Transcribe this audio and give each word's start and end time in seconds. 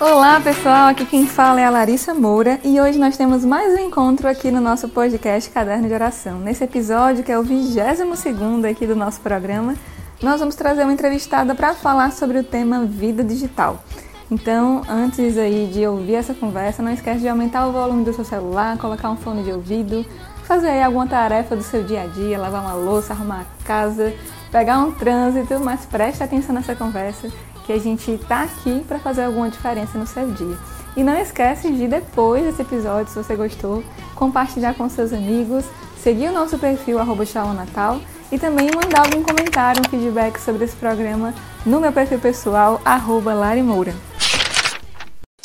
Olá 0.00 0.40
pessoal, 0.40 0.86
aqui 0.86 1.04
quem 1.04 1.26
fala 1.26 1.60
é 1.60 1.64
a 1.64 1.70
Larissa 1.70 2.14
Moura 2.14 2.60
e 2.62 2.80
hoje 2.80 2.96
nós 3.00 3.16
temos 3.16 3.44
mais 3.44 3.74
um 3.74 3.82
encontro 3.84 4.28
aqui 4.28 4.48
no 4.48 4.60
nosso 4.60 4.88
podcast 4.88 5.50
Caderno 5.50 5.88
de 5.88 5.92
Oração. 5.92 6.38
Nesse 6.38 6.62
episódio, 6.62 7.24
que 7.24 7.32
é 7.32 7.36
o 7.36 7.42
22 7.42 8.64
aqui 8.64 8.86
do 8.86 8.94
nosso 8.94 9.20
programa, 9.20 9.74
nós 10.22 10.38
vamos 10.38 10.54
trazer 10.54 10.84
uma 10.84 10.92
entrevistada 10.92 11.52
para 11.52 11.74
falar 11.74 12.12
sobre 12.12 12.38
o 12.38 12.44
tema 12.44 12.84
vida 12.84 13.24
digital. 13.24 13.82
Então, 14.30 14.82
antes 14.88 15.36
aí 15.36 15.66
de 15.66 15.84
ouvir 15.84 16.14
essa 16.14 16.32
conversa, 16.32 16.80
não 16.80 16.92
esquece 16.92 17.18
de 17.18 17.28
aumentar 17.28 17.66
o 17.66 17.72
volume 17.72 18.04
do 18.04 18.12
seu 18.12 18.24
celular, 18.24 18.78
colocar 18.78 19.10
um 19.10 19.16
fone 19.16 19.42
de 19.42 19.50
ouvido, 19.50 20.06
fazer 20.44 20.68
aí 20.68 20.82
alguma 20.82 21.08
tarefa 21.08 21.56
do 21.56 21.62
seu 21.64 21.82
dia 21.82 22.02
a 22.02 22.06
dia, 22.06 22.38
lavar 22.38 22.60
uma 22.60 22.74
louça, 22.74 23.12
arrumar 23.12 23.40
a 23.40 23.64
casa, 23.64 24.14
pegar 24.52 24.78
um 24.78 24.92
trânsito, 24.92 25.58
mas 25.58 25.84
preste 25.86 26.22
atenção 26.22 26.54
nessa 26.54 26.76
conversa 26.76 27.28
que 27.68 27.72
a 27.74 27.78
gente 27.78 28.10
está 28.12 28.44
aqui 28.44 28.82
para 28.88 28.98
fazer 28.98 29.24
alguma 29.24 29.50
diferença 29.50 29.98
no 29.98 30.06
seu 30.06 30.30
dia. 30.30 30.56
E 30.96 31.04
não 31.04 31.14
esquece 31.14 31.70
de 31.70 31.86
depois 31.86 32.42
desse 32.42 32.62
episódio, 32.62 33.12
se 33.12 33.22
você 33.22 33.36
gostou, 33.36 33.84
compartilhar 34.14 34.72
com 34.72 34.88
seus 34.88 35.12
amigos, 35.12 35.66
seguir 36.02 36.30
o 36.30 36.32
nosso 36.32 36.58
perfil 36.58 36.98
arroba 36.98 37.24
Natal 37.54 38.00
e 38.32 38.38
também 38.38 38.70
mandar 38.74 39.00
algum 39.00 39.22
comentário, 39.22 39.82
um 39.86 39.90
feedback 39.90 40.38
sobre 40.38 40.64
esse 40.64 40.76
programa 40.76 41.34
no 41.66 41.78
meu 41.78 41.92
perfil 41.92 42.18
pessoal, 42.18 42.80
arroba 42.86 43.34
Lari 43.34 43.62
Moura. 43.62 44.07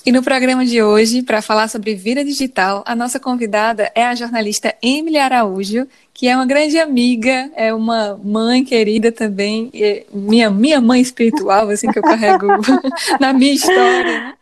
E 0.05 0.11
no 0.11 0.21
programa 0.21 0.65
de 0.65 0.83
hoje, 0.83 1.23
para 1.23 1.41
falar 1.41 1.69
sobre 1.69 1.95
vida 1.95 2.25
digital, 2.25 2.83
a 2.85 2.93
nossa 2.93 3.21
convidada 3.21 3.89
é 3.95 4.05
a 4.05 4.13
jornalista 4.13 4.75
Emily 4.81 5.17
Araújo, 5.17 5.87
que 6.13 6.27
é 6.27 6.35
uma 6.35 6.45
grande 6.45 6.77
amiga, 6.77 7.49
é 7.55 7.73
uma 7.73 8.19
mãe 8.21 8.65
querida 8.65 9.13
também, 9.13 9.71
minha, 10.11 10.49
minha 10.49 10.81
mãe 10.81 10.99
espiritual, 10.99 11.69
assim, 11.69 11.89
que 11.89 11.99
eu 11.99 12.03
carrego 12.03 12.47
na 13.17 13.31
minha 13.31 13.53
história. 13.53 14.03
Né? 14.03 14.33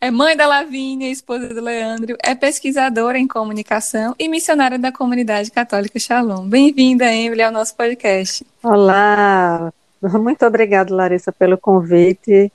É 0.00 0.10
mãe 0.10 0.36
da 0.36 0.48
Lavínia, 0.48 1.08
esposa 1.08 1.46
do 1.46 1.60
Leandro, 1.60 2.16
é 2.20 2.34
pesquisadora 2.34 3.16
em 3.16 3.28
comunicação 3.28 4.16
e 4.18 4.28
missionária 4.28 4.80
da 4.80 4.90
comunidade 4.90 5.48
católica 5.48 5.96
Shalom. 5.96 6.48
Bem-vinda, 6.48 7.06
Emily, 7.06 7.40
ao 7.40 7.52
nosso 7.52 7.76
podcast. 7.76 8.44
Olá, 8.60 9.72
muito 10.02 10.44
obrigada, 10.44 10.92
Larissa, 10.92 11.30
pelo 11.30 11.56
convite. 11.56 12.50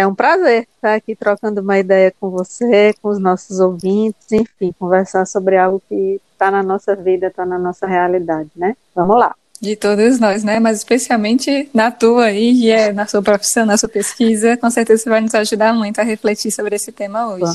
É 0.00 0.06
um 0.06 0.14
prazer 0.14 0.66
estar 0.76 0.94
aqui 0.94 1.14
trocando 1.14 1.60
uma 1.60 1.78
ideia 1.78 2.10
com 2.18 2.30
você, 2.30 2.94
com 3.02 3.10
os 3.10 3.18
nossos 3.18 3.60
ouvintes, 3.60 4.32
enfim, 4.32 4.74
conversar 4.78 5.26
sobre 5.26 5.58
algo 5.58 5.82
que 5.86 6.18
está 6.32 6.50
na 6.50 6.62
nossa 6.62 6.96
vida, 6.96 7.26
está 7.26 7.44
na 7.44 7.58
nossa 7.58 7.86
realidade, 7.86 8.48
né? 8.56 8.74
Vamos 8.94 9.18
lá. 9.18 9.34
De 9.60 9.76
todos 9.76 10.18
nós, 10.18 10.42
né? 10.42 10.58
Mas 10.58 10.78
especialmente 10.78 11.68
na 11.74 11.90
tua 11.90 12.24
aí, 12.24 12.50
e 12.50 12.70
é 12.70 12.94
na 12.94 13.06
sua 13.06 13.20
profissão, 13.20 13.66
na 13.66 13.76
sua 13.76 13.90
pesquisa, 13.90 14.56
com 14.56 14.70
certeza 14.70 15.02
você 15.02 15.10
vai 15.10 15.20
nos 15.20 15.34
ajudar 15.34 15.74
muito 15.74 16.00
a 16.00 16.02
refletir 16.02 16.50
sobre 16.50 16.76
esse 16.76 16.90
tema 16.90 17.28
hoje. 17.34 17.44
Bom. 17.44 17.54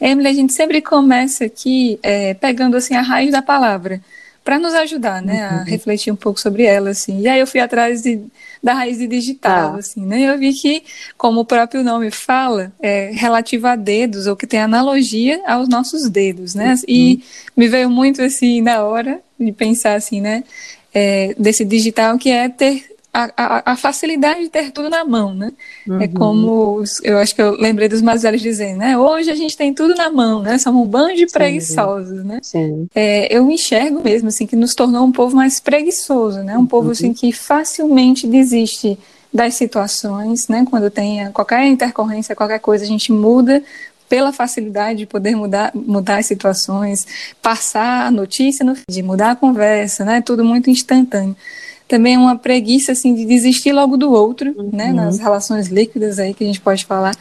Emily, 0.00 0.28
a 0.28 0.32
gente 0.32 0.52
sempre 0.52 0.80
começa 0.80 1.44
aqui 1.44 1.98
é, 2.04 2.34
pegando 2.34 2.76
assim 2.76 2.94
a 2.94 3.02
raiz 3.02 3.32
da 3.32 3.42
palavra 3.42 4.00
para 4.44 4.58
nos 4.58 4.74
ajudar, 4.74 5.22
né, 5.22 5.44
a 5.44 5.58
uhum. 5.58 5.64
refletir 5.64 6.12
um 6.12 6.16
pouco 6.16 6.40
sobre 6.40 6.64
ela, 6.64 6.90
assim. 6.90 7.20
E 7.20 7.28
aí 7.28 7.40
eu 7.40 7.46
fui 7.46 7.60
atrás 7.60 8.02
de, 8.02 8.20
da 8.62 8.72
raiz 8.72 8.98
de 8.98 9.06
digital, 9.06 9.74
ah. 9.74 9.78
assim, 9.78 10.04
né? 10.04 10.22
Eu 10.22 10.38
vi 10.38 10.52
que, 10.52 10.82
como 11.16 11.40
o 11.40 11.44
próprio 11.44 11.84
nome 11.84 12.10
fala, 12.10 12.72
é 12.80 13.10
relativo 13.12 13.66
a 13.66 13.76
dedos 13.76 14.26
ou 14.26 14.34
que 14.34 14.46
tem 14.46 14.60
analogia 14.60 15.42
aos 15.46 15.68
nossos 15.68 16.08
dedos, 16.08 16.54
né? 16.54 16.74
Uhum. 16.74 16.82
E 16.88 17.24
me 17.56 17.68
veio 17.68 17.90
muito 17.90 18.22
assim 18.22 18.60
na 18.60 18.82
hora 18.82 19.20
de 19.38 19.52
pensar 19.52 19.94
assim, 19.94 20.20
né? 20.20 20.42
É, 20.92 21.34
desse 21.38 21.64
digital 21.64 22.18
que 22.18 22.30
é 22.30 22.48
ter 22.48 22.89
a, 23.12 23.72
a, 23.72 23.76
facilidade 23.76 24.40
de 24.40 24.48
ter 24.48 24.70
tudo 24.70 24.88
na 24.88 25.04
mão, 25.04 25.34
né? 25.34 25.52
É 25.86 25.90
uhum. 25.90 26.00
É 26.00 26.08
como 26.08 26.84
eu 27.02 27.18
acho 27.18 27.34
que 27.34 27.42
eu 27.42 27.52
lembrei 27.52 27.88
dos 27.88 28.00
mais 28.00 28.22
velhos 28.22 28.40
dizendo, 28.40 28.78
né? 28.78 28.96
Hoje 28.96 29.30
a 29.30 29.34
gente 29.34 29.56
tem 29.56 29.74
tudo 29.74 29.94
na 29.96 30.10
mão, 30.10 30.42
né? 30.42 30.58
Somos 30.58 30.86
um 30.86 30.88
bando 30.88 31.16
de 31.16 31.26
preguiçosos, 31.26 32.24
né? 32.24 32.38
Sim. 32.42 32.88
É, 32.94 33.34
eu 33.36 33.50
enxergo 33.50 34.00
mesmo 34.02 34.28
assim 34.28 34.46
que 34.46 34.54
nos 34.54 34.74
tornou 34.74 35.04
um 35.04 35.10
povo 35.10 35.34
mais 35.34 35.58
preguiçoso, 35.58 36.42
né? 36.42 36.56
Um 36.56 36.66
povo 36.66 36.86
uhum. 36.86 36.92
assim 36.92 37.12
que 37.12 37.32
facilmente 37.32 38.26
desiste 38.28 38.96
das 39.34 39.54
situações, 39.54 40.46
né? 40.46 40.64
Quando 40.70 40.88
tem 40.88 41.30
qualquer 41.32 41.66
intercorrência, 41.66 42.36
qualquer 42.36 42.60
coisa, 42.60 42.84
a 42.84 42.88
gente 42.88 43.12
muda 43.12 43.62
pela 44.08 44.32
facilidade 44.32 45.00
de 45.00 45.06
poder 45.06 45.36
mudar, 45.36 45.72
mudar 45.74 46.18
as 46.18 46.26
situações, 46.26 47.06
passar 47.40 48.06
a 48.06 48.10
notícia 48.10 48.64
no 48.64 48.76
de 48.88 49.02
mudar 49.02 49.32
a 49.32 49.36
conversa, 49.36 50.04
né? 50.04 50.20
Tudo 50.20 50.44
muito 50.44 50.70
instantâneo 50.70 51.36
também 51.90 52.16
uma 52.16 52.38
preguiça 52.38 52.92
assim 52.92 53.12
de 53.14 53.24
desistir 53.24 53.72
logo 53.72 53.96
do 53.96 54.12
outro, 54.12 54.54
uhum. 54.56 54.70
né, 54.72 54.92
nas 54.92 55.18
relações 55.18 55.66
líquidas 55.66 56.20
aí 56.20 56.32
que 56.32 56.44
a 56.44 56.46
gente 56.46 56.60
pode 56.60 56.86
falar. 56.86 57.16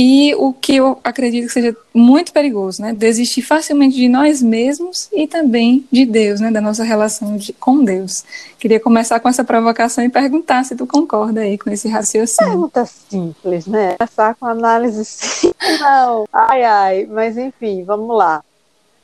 E 0.00 0.32
o 0.36 0.52
que 0.52 0.76
eu 0.76 0.98
acredito 1.02 1.48
que 1.48 1.52
seja 1.52 1.76
muito 1.92 2.32
perigoso, 2.32 2.80
né, 2.80 2.94
desistir 2.94 3.42
facilmente 3.42 3.96
de 3.96 4.08
nós 4.08 4.40
mesmos 4.40 5.10
e 5.12 5.26
também 5.26 5.84
de 5.90 6.06
Deus, 6.06 6.40
né, 6.40 6.50
da 6.50 6.60
nossa 6.60 6.84
relação 6.84 7.36
de, 7.36 7.52
com 7.52 7.84
Deus. 7.84 8.24
Queria 8.58 8.80
começar 8.80 9.18
com 9.20 9.28
essa 9.28 9.44
provocação 9.44 10.02
e 10.04 10.08
perguntar 10.08 10.64
se 10.64 10.74
tu 10.76 10.86
concorda 10.86 11.40
aí 11.40 11.58
com 11.58 11.68
esse 11.68 11.88
raciocínio. 11.88 12.52
Pergunta 12.52 12.86
simples, 12.86 13.66
né? 13.66 13.96
Começar 13.98 14.36
com 14.36 14.46
análise 14.46 15.04
simples. 15.04 15.80
Não, 15.80 16.26
ai, 16.32 16.62
ai, 16.62 17.06
mas 17.10 17.36
enfim, 17.36 17.82
vamos 17.84 18.16
lá. 18.16 18.42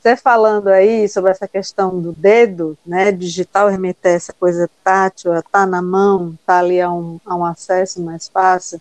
Você 0.05 0.15
falando 0.15 0.67
aí 0.67 1.09
sobre 1.09 1.31
essa 1.31 1.47
questão 1.47 1.99
do 1.99 2.11
dedo, 2.11 2.77
né, 2.85 3.11
digital, 3.11 3.69
remeter 3.69 4.13
essa 4.13 4.31
coisa 4.31 4.69
tátil, 4.83 5.31
tá 5.51 5.65
na 5.65 5.81
mão, 5.81 6.37
tá 6.45 6.59
ali 6.59 6.79
a 6.79 6.91
um, 6.91 7.19
a 7.25 7.35
um 7.35 7.43
acesso 7.43 7.99
mais 8.03 8.27
fácil. 8.27 8.79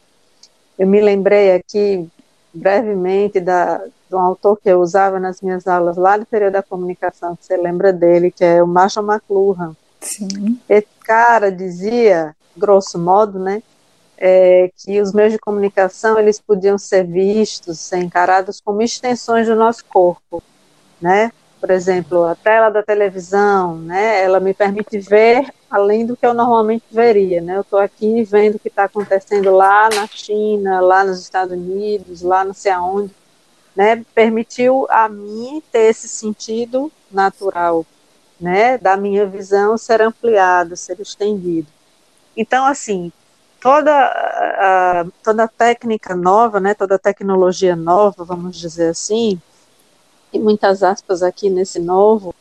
Eu 0.78 0.86
me 0.86 1.00
lembrei 1.00 1.52
aqui, 1.52 2.06
brevemente, 2.52 3.40
da, 3.40 3.78
de 3.78 4.14
um 4.14 4.18
autor 4.18 4.58
que 4.62 4.68
eu 4.68 4.82
usava 4.82 5.18
nas 5.18 5.40
minhas 5.40 5.66
aulas 5.66 5.96
lá 5.96 6.18
do 6.18 6.26
período 6.26 6.52
da 6.52 6.62
comunicação, 6.62 7.38
você 7.40 7.56
lembra 7.56 7.90
dele, 7.90 8.30
que 8.30 8.44
é 8.44 8.62
o 8.62 8.66
Marshall 8.66 9.10
McLuhan. 9.10 9.74
Sim. 10.02 10.60
Esse 10.68 10.88
cara 11.06 11.50
dizia, 11.50 12.36
grosso 12.54 12.98
modo, 12.98 13.38
né, 13.38 13.62
é, 14.18 14.70
que 14.76 15.00
os 15.00 15.14
meios 15.14 15.32
de 15.32 15.38
comunicação 15.38 16.18
eles 16.18 16.38
podiam 16.38 16.76
ser 16.76 17.02
vistos, 17.06 17.78
ser 17.78 18.02
encarados 18.02 18.60
como 18.60 18.82
extensões 18.82 19.46
do 19.46 19.56
nosso 19.56 19.82
corpo 19.86 20.42
né? 21.04 21.30
Por 21.60 21.70
exemplo, 21.70 22.24
a 22.24 22.34
tela 22.34 22.70
da 22.70 22.82
televisão, 22.82 23.76
né? 23.76 24.22
Ela 24.22 24.40
me 24.40 24.54
permite 24.54 24.98
ver 24.98 25.52
além 25.70 26.06
do 26.06 26.16
que 26.16 26.24
eu 26.24 26.32
normalmente 26.32 26.84
veria, 26.90 27.42
né? 27.42 27.56
Eu 27.56 27.60
estou 27.60 27.78
aqui 27.78 28.24
vendo 28.24 28.54
o 28.54 28.58
que 28.58 28.68
está 28.68 28.84
acontecendo 28.84 29.50
lá 29.50 29.90
na 29.94 30.06
China, 30.06 30.80
lá 30.80 31.04
nos 31.04 31.20
Estados 31.20 31.52
Unidos, 31.52 32.22
lá 32.22 32.42
não 32.42 32.54
sei 32.54 32.72
aonde, 32.72 33.14
né? 33.76 34.02
Permitiu 34.14 34.86
a 34.88 35.06
mim 35.10 35.62
ter 35.70 35.90
esse 35.90 36.08
sentido 36.08 36.90
natural, 37.10 37.84
né? 38.40 38.78
Da 38.78 38.96
minha 38.96 39.26
visão 39.26 39.76
ser 39.76 40.00
ampliado, 40.00 40.74
ser 40.74 40.98
estendido. 41.00 41.68
Então, 42.34 42.64
assim, 42.64 43.12
toda 43.60 43.92
a, 43.92 45.04
toda 45.22 45.44
a 45.44 45.48
técnica 45.48 46.16
nova, 46.16 46.60
né? 46.60 46.72
Toda 46.72 46.94
a 46.94 46.98
tecnologia 46.98 47.76
nova, 47.76 48.24
vamos 48.24 48.56
dizer 48.58 48.88
assim, 48.88 49.38
muitas 50.38 50.82
aspas 50.82 51.22
aqui 51.22 51.50
nesse 51.50 51.78
novo, 51.78 52.34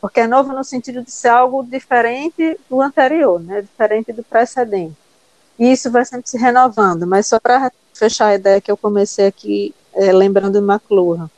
porque 0.00 0.20
é 0.20 0.26
novo 0.26 0.52
no 0.52 0.62
sentido 0.62 1.02
de 1.02 1.10
ser 1.10 1.28
algo 1.28 1.64
diferente 1.64 2.58
do 2.68 2.80
anterior, 2.80 3.40
né, 3.40 3.62
diferente 3.62 4.12
do 4.12 4.22
precedente. 4.22 4.96
E 5.58 5.72
isso 5.72 5.90
vai 5.90 6.04
sempre 6.04 6.30
se 6.30 6.38
renovando, 6.38 7.06
mas 7.06 7.26
só 7.26 7.40
para 7.40 7.72
fechar 7.92 8.28
a 8.28 8.34
ideia 8.34 8.60
que 8.60 8.70
eu 8.70 8.76
comecei 8.76 9.26
aqui, 9.26 9.74
é, 9.92 10.12
lembrando 10.12 10.58
McLuhan, 10.58 11.28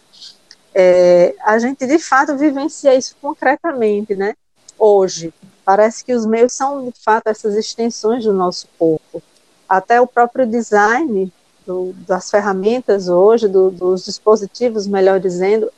é, 0.74 1.34
a 1.42 1.58
gente 1.58 1.86
de 1.86 1.98
fato 1.98 2.36
vivencia 2.36 2.94
isso 2.94 3.16
concretamente, 3.20 4.14
né, 4.14 4.34
hoje. 4.78 5.32
Parece 5.64 6.04
que 6.04 6.12
os 6.12 6.26
meios 6.26 6.52
são 6.52 6.86
de 6.86 6.92
fato 7.02 7.28
essas 7.28 7.54
extensões 7.54 8.24
do 8.24 8.32
nosso 8.32 8.66
corpo. 8.78 9.22
Até 9.68 10.00
o 10.00 10.06
próprio 10.06 10.46
design 10.46 11.32
do, 11.66 11.94
das 12.06 12.30
ferramentas 12.30 13.08
hoje, 13.08 13.46
do, 13.46 13.70
dos 13.70 14.04
dispositivos, 14.04 14.86
melhor 14.86 15.20
dizendo, 15.20 15.70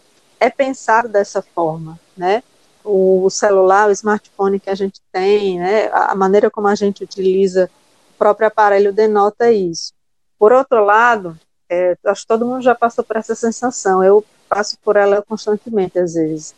é 0.43 0.51
pensado 0.51 1.09
dessa 1.09 1.41
forma, 1.41 1.99
né? 2.17 2.43
O 2.85 3.31
celular, 3.31 3.89
o 3.89 3.93
smartphone 3.93 4.59
que 4.59 4.69
a 4.69 4.75
gente 4.75 5.01
tem, 5.13 5.61
né? 5.61 5.89
A 5.93 6.17
maneira 6.17 6.51
como 6.51 6.67
a 6.67 6.75
gente 6.75 7.05
utiliza 7.05 7.71
o 8.11 8.19
próprio 8.19 8.49
aparelho 8.49 8.93
denota 8.93 9.53
isso. 9.53 9.93
Por 10.37 10.51
outro 10.53 10.85
lado, 10.85 11.39
é, 11.71 11.97
acho 12.07 12.23
que 12.23 12.27
todo 12.27 12.45
mundo 12.45 12.61
já 12.61 12.75
passou 12.75 13.05
por 13.05 13.17
essa 13.17 13.37
sensação. 13.37 14.03
Eu 14.03 14.25
passo 14.49 14.77
por 14.83 14.97
ela 14.97 15.23
constantemente 15.23 15.97
às 16.01 16.15
vezes. 16.15 16.57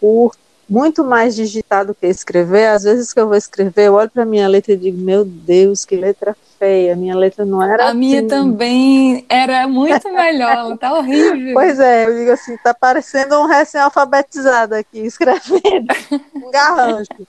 Por 0.00 0.34
muito 0.68 1.04
mais 1.04 1.36
digitar 1.36 1.86
do 1.86 1.94
que 1.94 2.08
escrever. 2.08 2.66
Às 2.66 2.82
vezes 2.82 3.12
que 3.12 3.20
eu 3.20 3.28
vou 3.28 3.36
escrever, 3.36 3.86
eu 3.86 3.94
olho 3.94 4.10
para 4.10 4.24
minha 4.24 4.48
letra 4.48 4.72
e 4.72 4.76
digo, 4.76 4.98
meu 4.98 5.24
Deus, 5.24 5.84
que 5.84 5.94
letra 5.94 6.36
feia. 6.64 6.96
Minha 6.96 7.14
letra 7.14 7.44
não 7.44 7.62
era 7.62 7.84
A 7.84 7.88
assim. 7.88 7.98
minha 7.98 8.26
também 8.26 9.26
era 9.28 9.68
muito 9.68 10.10
melhor, 10.10 10.78
tá 10.78 10.94
horrível. 10.94 11.52
Pois 11.54 11.78
é, 11.78 12.06
eu 12.06 12.16
digo 12.16 12.30
assim, 12.32 12.56
tá 12.58 12.72
parecendo 12.72 13.38
um 13.38 13.46
recém-alfabetizado 13.46 14.74
aqui, 14.74 15.00
escrevendo 15.00 15.94
um 16.34 16.50
garrancho. 16.50 17.26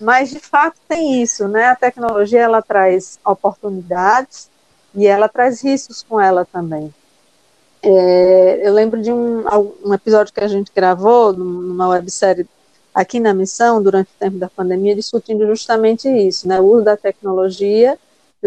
Mas 0.00 0.30
de 0.30 0.38
fato 0.38 0.76
tem 0.88 1.20
isso, 1.22 1.48
né? 1.48 1.66
A 1.66 1.76
tecnologia 1.76 2.40
ela 2.40 2.62
traz 2.62 3.18
oportunidades 3.24 4.48
e 4.94 5.06
ela 5.06 5.28
traz 5.28 5.62
riscos 5.62 6.02
com 6.02 6.20
ela 6.20 6.44
também. 6.44 6.94
É, 7.82 8.60
eu 8.64 8.72
lembro 8.72 9.02
de 9.02 9.12
um, 9.12 9.44
um 9.84 9.92
episódio 9.94 10.32
que 10.32 10.40
a 10.40 10.48
gente 10.48 10.70
gravou 10.74 11.32
numa 11.32 11.88
websérie 11.88 12.46
aqui 12.94 13.20
na 13.20 13.34
missão, 13.34 13.82
durante 13.82 14.08
o 14.08 14.18
tempo 14.18 14.38
da 14.38 14.48
pandemia, 14.48 14.94
discutindo 14.94 15.46
justamente 15.46 16.08
isso, 16.08 16.48
né, 16.48 16.58
o 16.58 16.64
uso 16.64 16.84
da 16.84 16.96
tecnologia 16.96 17.98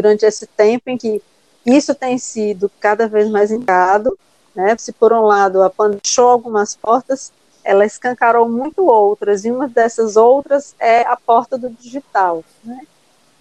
durante 0.01 0.25
esse 0.25 0.47
tempo 0.47 0.89
em 0.89 0.97
que 0.97 1.21
isso 1.65 1.93
tem 1.93 2.17
sido 2.17 2.71
cada 2.79 3.05
vez 3.07 3.29
mais 3.29 3.51
indicado, 3.51 4.17
né, 4.55 4.75
se 4.77 4.93
por 4.93 5.11
um 5.11 5.21
lado 5.21 5.61
a 5.61 5.69
pandemia 5.69 5.99
fechou 6.03 6.29
algumas 6.29 6.73
portas, 6.75 7.33
ela 7.63 7.85
escancarou 7.85 8.47
muito 8.47 8.85
outras, 8.85 9.43
e 9.43 9.51
uma 9.51 9.67
dessas 9.67 10.15
outras 10.15 10.73
é 10.79 11.01
a 11.01 11.17
porta 11.17 11.57
do 11.57 11.69
digital, 11.69 12.43
né, 12.63 12.79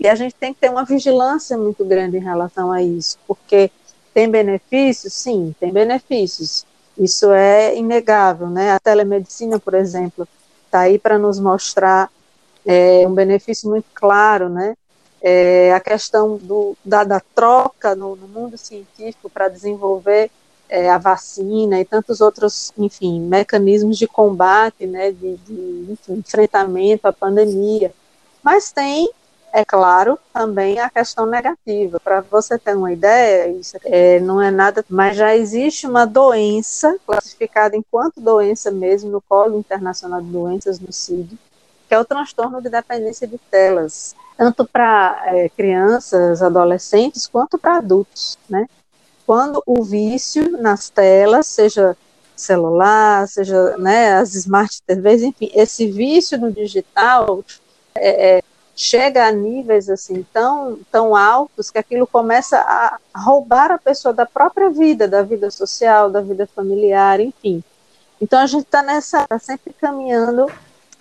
e 0.01 0.09
a 0.09 0.17
gente 0.17 0.35
tem 0.35 0.53
que 0.53 0.61
ter 0.61 0.69
uma 0.71 0.85
vigilância 0.85 1.57
muito 1.57 1.85
grande 1.85 2.17
em 2.17 2.21
relação 2.21 2.73
a 2.73 2.83
isso, 2.83 3.17
porque 3.27 3.71
tem 4.13 4.29
benefícios? 4.29 5.13
Sim, 5.13 5.55
tem 5.61 5.73
benefícios. 5.73 6.67
Isso 6.99 7.31
é 7.31 7.77
inegável, 7.77 8.49
né? 8.49 8.73
A 8.73 8.81
telemedicina, 8.81 9.61
por 9.61 9.75
exemplo, 9.75 10.27
está 10.67 10.81
aí 10.81 10.99
para 10.99 11.19
nos 11.19 11.39
mostrar 11.39 12.11
é, 12.67 13.07
um 13.07 13.15
benefício 13.15 13.71
muito 13.71 13.87
claro, 13.95 14.49
né? 14.49 14.77
É, 15.21 15.73
a 15.73 15.81
questão 15.81 16.37
do, 16.37 16.77
da, 16.85 17.03
da 17.03 17.21
troca 17.35 17.95
no, 17.95 18.15
no, 18.15 18.29
mundo 18.29 18.57
científico 18.57 19.29
para 19.29 19.49
desenvolver 19.49 20.31
é, 20.69 20.89
a 20.89 20.99
vacina 20.99 21.81
e 21.81 21.85
tantos 21.85 22.21
outros, 22.21 22.73
enfim, 22.79 23.21
mecanismos 23.21 23.99
de 23.99 24.07
combate, 24.07 24.87
né, 24.87 25.11
de, 25.11 25.37
de 25.39 25.93
enfim, 25.93 26.15
enfrentamento 26.15 27.09
à 27.09 27.13
pandemia. 27.13 27.93
Mas 28.43 28.71
tem 28.71 29.11
é 29.53 29.65
claro, 29.65 30.19
também 30.33 30.79
a 30.79 30.91
questão 30.91 31.27
negativa. 31.27 31.99
Para 32.01 32.21
você 32.21 32.59
ter 32.59 32.77
uma 32.77 32.93
ideia, 32.93 33.49
isso 33.49 33.77
é, 33.85 34.21
não 34.21 34.41
é 34.41 34.51
nada, 34.51 34.85
mas 34.89 35.17
já 35.17 35.35
existe 35.35 35.87
uma 35.87 36.05
doença 36.05 36.97
classificada 37.07 37.77
enquanto 37.77 38.21
doença 38.21 38.71
mesmo 38.71 39.11
no 39.11 39.21
Código 39.21 39.59
Internacional 39.59 40.21
de 40.21 40.29
Doenças 40.29 40.79
no 40.79 40.93
CID, 40.93 41.39
que 41.89 41.95
é 41.95 41.99
o 41.99 42.05
transtorno 42.05 42.61
de 42.61 42.69
dependência 42.69 43.27
de 43.27 43.39
telas, 43.39 44.15
tanto 44.37 44.67
para 44.67 45.23
é, 45.27 45.49
crianças, 45.49 46.43
adolescentes, 46.43 47.27
quanto 47.27 47.59
para 47.59 47.79
adultos, 47.79 48.39
né? 48.49 48.67
Quando 49.27 49.63
o 49.67 49.83
vício 49.83 50.53
nas 50.61 50.89
telas, 50.91 51.47
seja 51.47 51.97
celular, 52.37 53.27
seja 53.27 53.77
né, 53.79 54.15
as 54.15 54.35
smart 54.35 54.81
TVs, 54.87 55.23
enfim, 55.23 55.51
esse 55.55 55.91
vício 55.91 56.39
no 56.39 56.53
digital 56.53 57.45
é, 57.95 58.37
é 58.37 58.43
chega 58.79 59.27
a 59.27 59.33
níveis 59.33 59.91
assim 59.91 60.25
tão, 60.33 60.79
tão 60.91 61.17
altos 61.17 61.69
que 61.69 61.79
aquilo 61.79 62.07
começa 62.07 62.59
a 62.59 62.97
roubar 63.13 63.73
a 63.73 63.79
pessoa 63.79 64.15
da 64.15 64.25
própria 64.25 64.71
vida, 64.71 65.09
da 65.09 65.21
vida 65.21 65.51
social, 65.51 66.09
da 66.09 66.21
vida 66.21 66.47
familiar, 66.55 67.19
enfim. 67.19 67.63
Então 68.21 68.39
a 68.39 68.47
gente 68.47 68.67
está 68.67 68.81
nessa, 68.81 69.27
tá 69.27 69.37
sempre 69.37 69.73
caminhando 69.73 70.47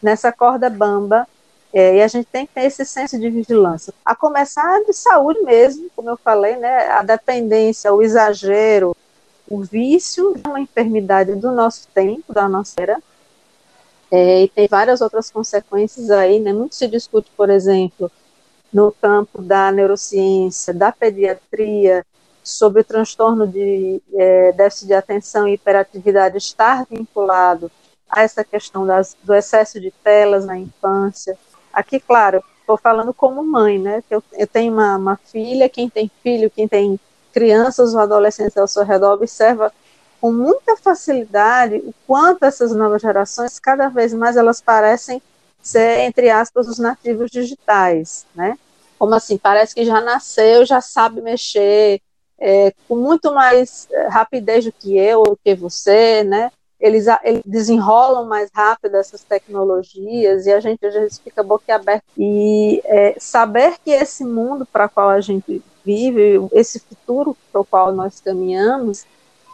nessa 0.01 0.31
corda 0.31 0.69
bamba 0.69 1.27
é, 1.73 1.97
e 1.97 2.01
a 2.01 2.07
gente 2.07 2.25
tem 2.25 2.45
que 2.45 2.53
ter 2.53 2.63
esse 2.63 2.85
senso 2.85 3.19
de 3.19 3.29
vigilância. 3.29 3.93
A 4.05 4.15
começar 4.15 4.83
de 4.85 4.93
saúde 4.93 5.41
mesmo, 5.41 5.89
como 5.95 6.09
eu 6.09 6.17
falei, 6.17 6.55
né, 6.55 6.87
a 6.87 7.03
dependência, 7.03 7.93
o 7.93 8.01
exagero, 8.01 8.95
o 9.49 9.61
vício 9.61 10.35
é 10.43 10.47
uma 10.47 10.59
enfermidade 10.59 11.35
do 11.35 11.51
nosso 11.51 11.87
tempo, 11.93 12.33
da 12.33 12.47
nossa 12.47 12.73
era, 12.77 13.01
é, 14.11 14.43
e 14.43 14.47
tem 14.49 14.67
várias 14.67 15.01
outras 15.01 15.29
consequências 15.29 16.09
aí, 16.09 16.39
né? 16.39 16.53
Muito 16.53 16.75
se 16.75 16.87
discute, 16.87 17.29
por 17.35 17.49
exemplo, 17.49 18.09
no 18.71 18.91
campo 18.91 19.41
da 19.41 19.71
neurociência, 19.71 20.73
da 20.73 20.91
pediatria, 20.91 22.05
sobre 22.43 22.81
o 22.81 22.85
transtorno 22.85 23.45
de 23.45 24.01
é, 24.13 24.53
déficit 24.53 24.87
de 24.87 24.93
atenção 24.93 25.47
e 25.47 25.55
hiperatividade 25.55 26.37
estar 26.37 26.85
vinculado 26.89 27.69
a 28.09 28.21
essa 28.21 28.43
questão 28.43 28.85
das, 28.85 29.15
do 29.23 29.33
excesso 29.33 29.79
de 29.79 29.91
telas 30.03 30.45
na 30.45 30.57
infância. 30.57 31.37
Aqui, 31.73 31.99
claro, 31.99 32.43
estou 32.61 32.77
falando 32.77 33.13
como 33.13 33.43
mãe, 33.43 33.79
né? 33.79 34.03
Eu, 34.09 34.23
eu 34.33 34.47
tenho 34.47 34.73
uma, 34.73 34.97
uma 34.97 35.17
filha, 35.17 35.69
quem 35.69 35.89
tem 35.89 36.11
filho, 36.21 36.49
quem 36.49 36.67
tem 36.67 36.99
crianças 37.33 37.93
ou 37.93 37.99
adolescentes 37.99 38.57
ao 38.57 38.67
seu 38.67 38.83
redor, 38.83 39.13
observa 39.13 39.71
com 40.19 40.31
muita 40.31 40.75
facilidade 40.75 41.75
o 41.75 41.93
quanto 42.05 42.43
essas 42.43 42.71
novas 42.71 43.01
gerações, 43.01 43.59
cada 43.59 43.87
vez 43.87 44.13
mais 44.13 44.35
elas 44.35 44.59
parecem 44.59 45.21
ser, 45.61 45.99
entre 45.99 46.29
aspas, 46.29 46.67
os 46.67 46.79
nativos 46.79 47.29
digitais, 47.29 48.25
né? 48.33 48.57
Como 48.97 49.13
assim, 49.13 49.37
parece 49.37 49.75
que 49.75 49.85
já 49.85 50.01
nasceu, 50.01 50.65
já 50.65 50.81
sabe 50.81 51.21
mexer, 51.21 52.01
é, 52.39 52.73
com 52.87 52.95
muito 52.95 53.33
mais 53.33 53.87
é, 53.91 54.07
rapidez 54.07 54.65
do 54.65 54.71
que 54.71 54.97
eu 54.97 55.19
ou 55.19 55.37
que 55.43 55.53
você, 55.55 56.23
né? 56.23 56.51
Eles, 56.79 57.05
eles 57.23 57.41
desenrolam 57.45 58.25
mais 58.25 58.49
rápido 58.53 58.95
essas 58.95 59.23
tecnologias 59.23 60.45
e 60.45 60.53
a 60.53 60.59
gente 60.59 60.85
às 60.85 60.93
vezes 60.93 61.17
fica 61.17 61.41
boquiaberto. 61.41 62.05
E 62.17 62.81
é, 62.85 63.15
saber 63.19 63.77
que 63.83 63.91
esse 63.91 64.23
mundo 64.23 64.65
para 64.65 64.87
qual 64.87 65.09
a 65.09 65.19
gente 65.19 65.61
vive, 65.83 66.39
esse 66.51 66.79
futuro 66.79 67.35
para 67.51 67.61
o 67.61 67.65
qual 67.65 67.91
nós 67.91 68.19
caminhamos, 68.19 69.05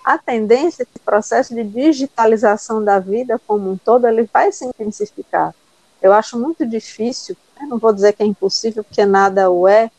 a 0.04 0.18
tendência, 0.18 0.84
esse 0.84 1.00
processo 1.00 1.56
de 1.56 1.64
digitalização 1.64 2.84
da 2.84 3.00
vida 3.00 3.40
como 3.48 3.72
um 3.72 3.78
todo, 3.78 4.06
ele 4.06 4.30
vai 4.31 4.52
se 4.52 4.66
intensificar. 4.66 5.56
Eu 6.02 6.12
acho 6.12 6.38
muito 6.38 6.66
difícil, 6.66 7.38
né, 7.58 7.66
não 7.66 7.78
vou 7.78 7.94
dizer 7.94 8.14
que 8.14 8.22
é 8.22 8.26
impossível, 8.26 8.84
porque 8.84 9.06
nada 9.06 9.50
o 9.50 9.68
é, 9.68 9.90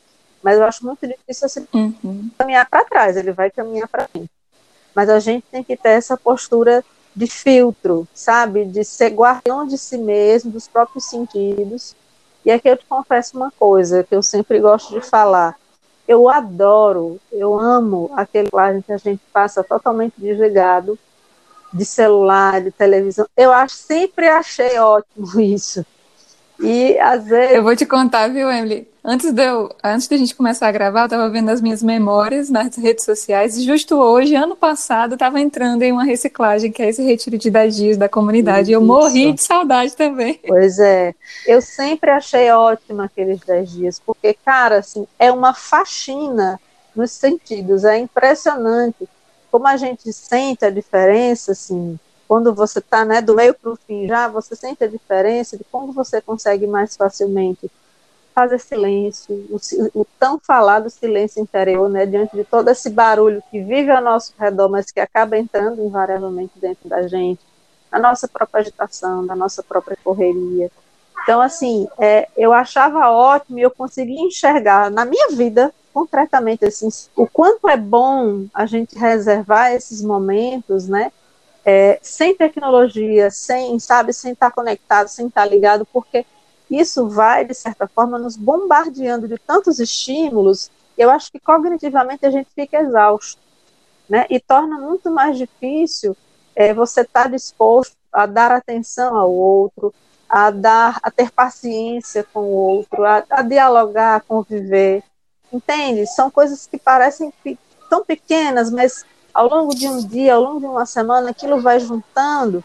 mas 0.43 0.59
eu 0.59 0.65
acho 0.65 0.85
muito 0.85 1.07
difícil 1.07 1.47
assim, 1.47 1.67
uhum. 1.73 2.29
caminhar 2.37 2.69
para 2.69 2.85
trás, 2.85 3.17
ele 3.17 3.33
vai 3.33 3.51
caminhar 3.51 3.89
para 3.89 4.07
frente. 4.07 4.31
Mas 4.95 5.09
a 5.09 5.19
gente 5.19 5.45
tem 5.51 5.65
que 5.65 5.75
ter 5.75 5.91
essa 5.91 6.17
postura 6.19 6.85
de 7.15 7.27
filtro, 7.27 8.07
sabe? 8.15 8.65
De 8.65 8.85
ser 8.85 9.11
guardião 9.11 9.67
de 9.67 9.79
si 9.79 9.99
mesmo, 9.99 10.51
dos 10.51 10.69
próprios 10.69 11.05
sentidos. 11.05 11.95
E 12.45 12.51
aqui 12.51 12.69
eu 12.69 12.77
te 12.77 12.85
confesso 12.87 13.37
uma 13.37 13.51
coisa 13.53 14.05
que 14.05 14.15
eu 14.15 14.23
sempre 14.23 14.59
gosto 14.61 14.93
de 14.93 15.01
falar 15.01 15.57
eu 16.07 16.29
adoro, 16.29 17.19
eu 17.33 17.59
amo 17.59 18.11
aquele 18.15 18.49
em 18.77 18.83
que 18.83 18.93
a 18.93 18.99
gente 18.99 19.23
passa 19.33 19.65
totalmente 19.65 20.15
desligado 20.19 20.99
de 21.73 21.85
celular, 21.85 22.61
de 22.61 22.71
televisão. 22.71 23.27
Eu 23.37 23.51
acho, 23.53 23.75
sempre 23.75 24.29
achei 24.29 24.79
ótimo 24.79 25.41
isso. 25.41 25.85
E 26.65 26.99
às 26.99 27.25
vezes. 27.25 27.57
Eu 27.57 27.63
vou 27.63 27.77
te 27.77 27.87
contar, 27.87 28.29
viu, 28.29 28.51
Emily? 28.51 28.89
Antes 29.07 29.33
de, 29.33 29.45
eu, 29.45 29.71
antes 29.85 30.09
de 30.09 30.15
a 30.15 30.19
gente 30.19 30.35
começar 30.35 30.67
a 30.67 30.73
gravar, 30.73 31.01
eu 31.03 31.05
estava 31.05 31.29
vendo 31.29 31.51
as 31.51 31.61
minhas 31.61 31.83
memórias 31.83 32.49
nas 32.49 32.75
redes 32.75 33.05
sociais, 33.05 33.55
e 33.59 33.63
justo 33.63 33.97
hoje, 33.97 34.35
ano 34.35 34.57
passado, 34.57 35.13
estava 35.13 35.39
entrando 35.39 35.83
em 35.83 35.93
uma 35.93 36.05
reciclagem, 36.05 36.73
que 36.73 36.83
é 36.83 36.89
esse 36.89 37.03
retiro 37.03 37.37
de 37.37 37.51
10 37.51 37.77
dias 37.77 37.97
da 37.99 38.09
comunidade. 38.09 38.63
Isso. 38.63 38.71
E 38.71 38.73
eu 38.73 38.81
morri 38.81 39.35
de 39.35 39.43
saudade 39.43 39.95
também. 39.95 40.41
Pois 40.47 40.79
é. 40.79 41.15
Eu 41.47 41.61
sempre 41.61 42.11
achei 42.11 42.51
ótimo 42.51 43.03
aqueles 43.03 43.41
10 43.41 43.71
dias, 43.71 44.01
porque, 44.01 44.35
cara, 44.43 44.79
assim, 44.79 45.07
é 45.19 45.31
uma 45.31 45.53
faxina 45.53 46.59
nos 46.97 47.11
sentidos. 47.11 47.85
É 47.85 47.99
impressionante 47.99 49.07
como 49.51 49.67
a 49.67 49.77
gente 49.77 50.11
sente 50.15 50.65
a 50.65 50.71
diferença, 50.71 51.53
assim, 51.53 51.99
quando 52.35 52.53
você 52.53 52.81
está 52.81 53.05
né, 53.05 53.23
do 53.23 53.33
meio 53.33 53.55
para 53.55 53.71
o 53.71 53.77
fim 53.77 54.09
já, 54.09 54.27
você 54.27 54.57
sente 54.57 54.83
a 54.83 54.89
diferença 54.89 55.57
de 55.57 55.63
como 55.71 55.93
você 55.93 56.21
consegue 56.21 56.67
mais 56.67 56.97
facilmente 56.97 57.71
fazer 58.35 58.59
silêncio, 58.59 59.33
o, 59.49 60.01
o, 60.01 60.05
tão 60.19 60.41
falado 60.41 60.91
silêncio 60.91 61.41
interior, 61.41 61.89
né, 61.89 62.05
diante 62.05 62.35
de 62.35 62.43
todo 62.43 62.69
esse 62.71 62.91
barulho 62.91 63.41
que 63.53 63.63
vive 63.63 63.89
ao 63.93 64.03
nosso 64.03 64.35
redor, 64.37 64.69
mas 64.69 64.91
que 64.91 64.99
acaba 64.99 65.39
entrando 65.39 65.81
invariavelmente 65.81 66.55
dentro 66.57 66.89
da 66.89 67.07
gente, 67.07 67.39
a 67.93 68.01
nossa 68.01 68.27
própria 68.27 68.63
agitação, 68.63 69.25
da 69.25 69.37
nossa 69.37 69.63
própria 69.63 69.97
correria. 70.03 70.73
Então, 71.23 71.41
assim, 71.41 71.87
é, 72.01 72.27
eu 72.37 72.53
achava 72.53 73.11
ótimo 73.11 73.61
e 73.61 73.63
eu 73.63 73.71
conseguia 73.71 74.21
enxergar 74.21 74.91
na 74.91 75.05
minha 75.05 75.29
vida, 75.29 75.73
concretamente, 75.93 76.65
assim, 76.65 76.89
o 77.15 77.29
quanto 77.29 77.69
é 77.69 77.77
bom 77.77 78.47
a 78.53 78.67
gente 78.67 78.99
reservar 78.99 79.71
esses 79.71 80.03
momentos, 80.03 80.89
né, 80.89 81.13
é, 81.65 81.99
sem 82.03 82.37
tecnologia, 82.37 83.31
sem, 83.31 83.79
sabe, 83.79 84.13
sem 84.13 84.33
estar 84.33 84.51
conectado, 84.51 85.09
sem 85.09 85.27
estar 85.27 85.47
ligado, 85.47 85.87
porque 85.87 86.27
isso 86.71 87.09
vai, 87.09 87.45
de 87.45 87.55
certa 87.55 87.87
forma, 87.89 88.19
nos 88.19 88.37
bombardeando 88.37 89.27
de 89.27 89.39
tantos 89.39 89.79
estímulos, 89.79 90.71
eu 90.97 91.11
acho 91.11 91.31
que 91.33 91.41
cognitivamente 91.41 92.27
a 92.27 92.31
gente 92.31 92.49
fica 92.55 92.79
exausto, 92.81 93.41
né? 94.09 94.27
E 94.31 94.39
torna 94.39 94.79
muito 94.79 95.11
mais 95.11 95.37
difícil 95.37 96.17
é, 96.55 96.73
você 96.73 97.01
estar 97.01 97.25
tá 97.25 97.29
disposto 97.29 97.97
a 98.13 98.27
dar 98.27 98.53
atenção 98.53 99.17
ao 99.17 99.33
outro, 99.33 99.93
a 100.29 100.51
dar, 100.51 101.01
a 101.03 101.11
ter 101.11 101.31
paciência 101.31 102.25
com 102.33 102.41
o 102.41 102.55
outro, 102.55 103.05
a, 103.05 103.25
a 103.29 103.43
dialogar, 103.43 104.17
a 104.17 104.21
conviver, 104.21 105.03
entende? 105.53 106.07
São 106.07 106.31
coisas 106.31 106.67
que 106.67 106.79
parecem 106.79 107.33
tão 107.89 108.05
pequenas, 108.05 108.71
mas 108.71 109.05
ao 109.35 109.49
longo 109.49 109.75
de 109.75 109.89
um 109.89 109.99
dia, 110.07 110.35
ao 110.35 110.43
longo 110.43 110.61
de 110.61 110.67
uma 110.67 110.87
semana, 110.87 111.31
aquilo 111.31 111.61
vai 111.61 111.81
juntando 111.81 112.63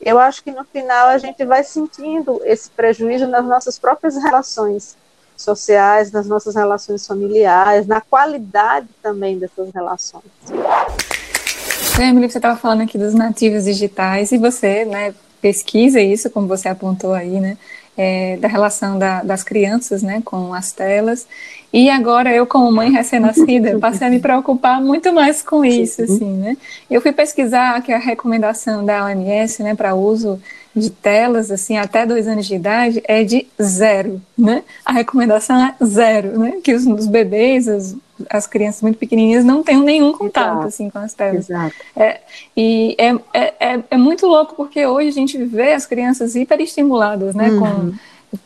eu 0.00 0.18
acho 0.18 0.42
que 0.44 0.52
no 0.52 0.64
final 0.64 1.08
a 1.08 1.18
gente 1.18 1.44
vai 1.44 1.64
sentindo 1.64 2.40
esse 2.44 2.70
prejuízo 2.70 3.26
nas 3.26 3.44
nossas 3.44 3.78
próprias 3.78 4.16
relações 4.16 4.96
sociais, 5.36 6.10
nas 6.12 6.26
nossas 6.26 6.54
relações 6.54 7.06
familiares, 7.06 7.86
na 7.86 8.00
qualidade 8.00 8.88
também 9.02 9.38
dessas 9.38 9.70
relações. 9.72 10.24
Emily, 12.00 12.30
você 12.30 12.38
estava 12.38 12.56
falando 12.56 12.82
aqui 12.82 12.96
dos 12.96 13.12
nativos 13.12 13.64
digitais 13.64 14.30
e 14.30 14.38
você, 14.38 14.84
né, 14.84 15.14
pesquisa 15.40 16.00
isso, 16.00 16.30
como 16.30 16.46
você 16.46 16.68
apontou 16.68 17.12
aí, 17.12 17.40
né, 17.40 17.58
é, 17.98 18.36
da 18.36 18.46
relação 18.46 18.96
da, 18.96 19.24
das 19.24 19.42
crianças, 19.42 20.04
né, 20.04 20.22
com 20.24 20.54
as 20.54 20.70
telas. 20.70 21.26
E 21.72 21.90
agora 21.90 22.32
eu, 22.32 22.46
como 22.46 22.70
mãe 22.70 22.92
recém-nascida, 22.92 23.76
passei 23.80 24.06
a 24.06 24.10
me 24.10 24.20
preocupar 24.20 24.80
muito 24.80 25.12
mais 25.12 25.42
com 25.42 25.64
isso, 25.64 26.02
assim, 26.02 26.32
né. 26.34 26.56
Eu 26.88 27.00
fui 27.00 27.10
pesquisar 27.10 27.82
que 27.82 27.92
a 27.92 27.98
recomendação 27.98 28.84
da 28.84 29.04
OMS, 29.04 29.62
né, 29.64 29.74
para 29.74 29.96
uso 29.96 30.40
de 30.74 30.90
telas, 30.90 31.50
assim, 31.50 31.76
até 31.76 32.06
dois 32.06 32.28
anos 32.28 32.46
de 32.46 32.54
idade 32.54 33.02
é 33.04 33.24
de 33.24 33.48
zero, 33.60 34.22
né? 34.36 34.62
A 34.84 34.92
recomendação 34.92 35.60
é 35.60 35.74
zero, 35.84 36.38
né? 36.38 36.60
Que 36.62 36.72
os, 36.72 36.86
os 36.86 37.06
bebês, 37.06 37.66
as, 37.66 37.96
as 38.28 38.46
crianças 38.46 38.82
muito 38.82 38.98
pequenininhas 38.98 39.44
não 39.44 39.62
tenham 39.62 39.82
nenhum 39.82 40.12
contato 40.12 40.52
Exato. 40.52 40.66
assim 40.66 40.90
com 40.90 40.98
as 40.98 41.12
telas. 41.12 41.50
Exato. 41.50 41.74
É, 41.96 42.20
e 42.56 42.96
é, 42.98 43.14
é, 43.32 43.54
é, 43.60 43.84
é, 43.90 43.96
muito 43.96 44.26
louco 44.26 44.54
porque 44.54 44.84
hoje 44.86 45.08
a 45.08 45.12
gente 45.12 45.42
vê 45.44 45.72
as 45.72 45.86
crianças 45.86 46.34
hiperestimuladas, 46.34 47.34
né, 47.34 47.50
uhum. 47.50 47.60
com 47.60 47.92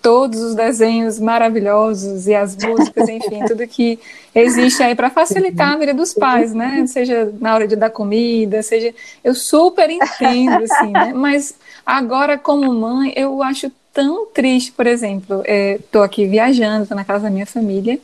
todos 0.00 0.40
os 0.40 0.54
desenhos 0.54 1.18
maravilhosos 1.18 2.26
e 2.26 2.34
as 2.34 2.56
músicas, 2.56 3.08
enfim, 3.08 3.44
tudo 3.48 3.66
que 3.66 3.98
existe 4.34 4.82
aí 4.82 4.94
para 4.94 5.10
facilitar 5.10 5.72
a 5.72 5.76
vida 5.76 5.92
dos 5.92 6.14
pais, 6.14 6.54
né? 6.54 6.84
Seja 6.86 7.32
na 7.40 7.54
hora 7.54 7.66
de 7.66 7.74
dar 7.74 7.90
comida, 7.90 8.62
seja 8.62 8.94
eu 9.24 9.34
super 9.34 9.90
entendo 9.90 10.62
assim, 10.62 10.92
né? 10.92 11.12
Mas 11.16 11.56
agora 11.84 12.38
como 12.38 12.72
mãe, 12.72 13.12
eu 13.16 13.42
acho 13.42 13.72
tão 13.92 14.26
triste, 14.26 14.72
por 14.72 14.86
exemplo, 14.86 15.42
estou 15.46 16.02
é, 16.02 16.06
aqui 16.06 16.26
viajando, 16.26 16.84
estou 16.84 16.96
na 16.96 17.04
casa 17.04 17.24
da 17.24 17.30
minha 17.30 17.46
família 17.46 17.98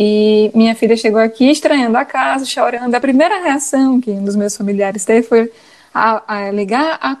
e 0.00 0.52
minha 0.54 0.76
filha 0.76 0.96
chegou 0.96 1.20
aqui 1.20 1.50
estranhando 1.50 1.98
a 1.98 2.04
casa, 2.04 2.44
chorando. 2.44 2.94
A 2.94 3.00
primeira 3.00 3.42
reação 3.42 4.00
que 4.00 4.12
um 4.12 4.22
dos 4.22 4.36
meus 4.36 4.56
familiares 4.56 5.04
teve 5.04 5.26
foi 5.26 5.50
a, 5.92 6.22
a 6.36 6.50
ligar 6.52 7.00
a, 7.02 7.16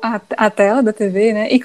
a, 0.00 0.20
a, 0.36 0.48
tela 0.48 0.80
da 0.80 0.92
TV, 0.92 1.32
né? 1.32 1.48
E 1.50 1.60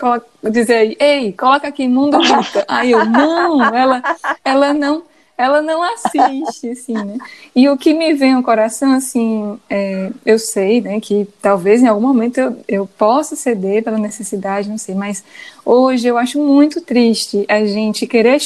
dizer, 0.50 0.98
ei, 1.00 1.32
coloca 1.34 1.68
aqui 1.68 1.88
Mundo 1.88 2.18
Luta. 2.18 2.66
Aí 2.68 2.90
eu, 2.90 3.06
não, 3.06 3.64
ela, 3.76 4.02
ela 4.44 4.74
não 4.74 5.04
ela 5.38 5.62
não 5.62 5.84
assiste, 5.84 6.70
assim, 6.70 6.94
né? 6.94 7.18
E 7.54 7.68
o 7.68 7.78
que 7.78 7.94
me 7.94 8.14
vem 8.14 8.34
ao 8.34 8.44
coração, 8.44 8.94
assim, 8.94 9.60
é, 9.70 10.10
eu 10.26 10.40
sei, 10.40 10.80
né, 10.80 11.00
que 11.02 11.28
talvez 11.42 11.82
em 11.82 11.88
algum 11.88 12.08
momento 12.08 12.38
eu, 12.40 12.58
eu 12.68 12.88
possa 12.98 13.36
ceder 13.36 13.84
pela 13.84 13.98
necessidade, 13.98 14.70
não 14.70 14.78
sei, 14.78 14.96
mas 14.96 15.24
hoje 15.66 16.08
eu 16.08 16.18
acho 16.18 16.40
muito 16.42 16.80
triste 16.80 17.46
a 17.50 17.66
gente 17.66 18.08
querer 18.08 18.40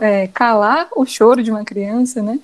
é, 0.00 0.28
calar 0.28 0.88
o 0.96 1.04
choro 1.04 1.42
de 1.42 1.50
uma 1.50 1.64
criança, 1.64 2.22
né? 2.22 2.38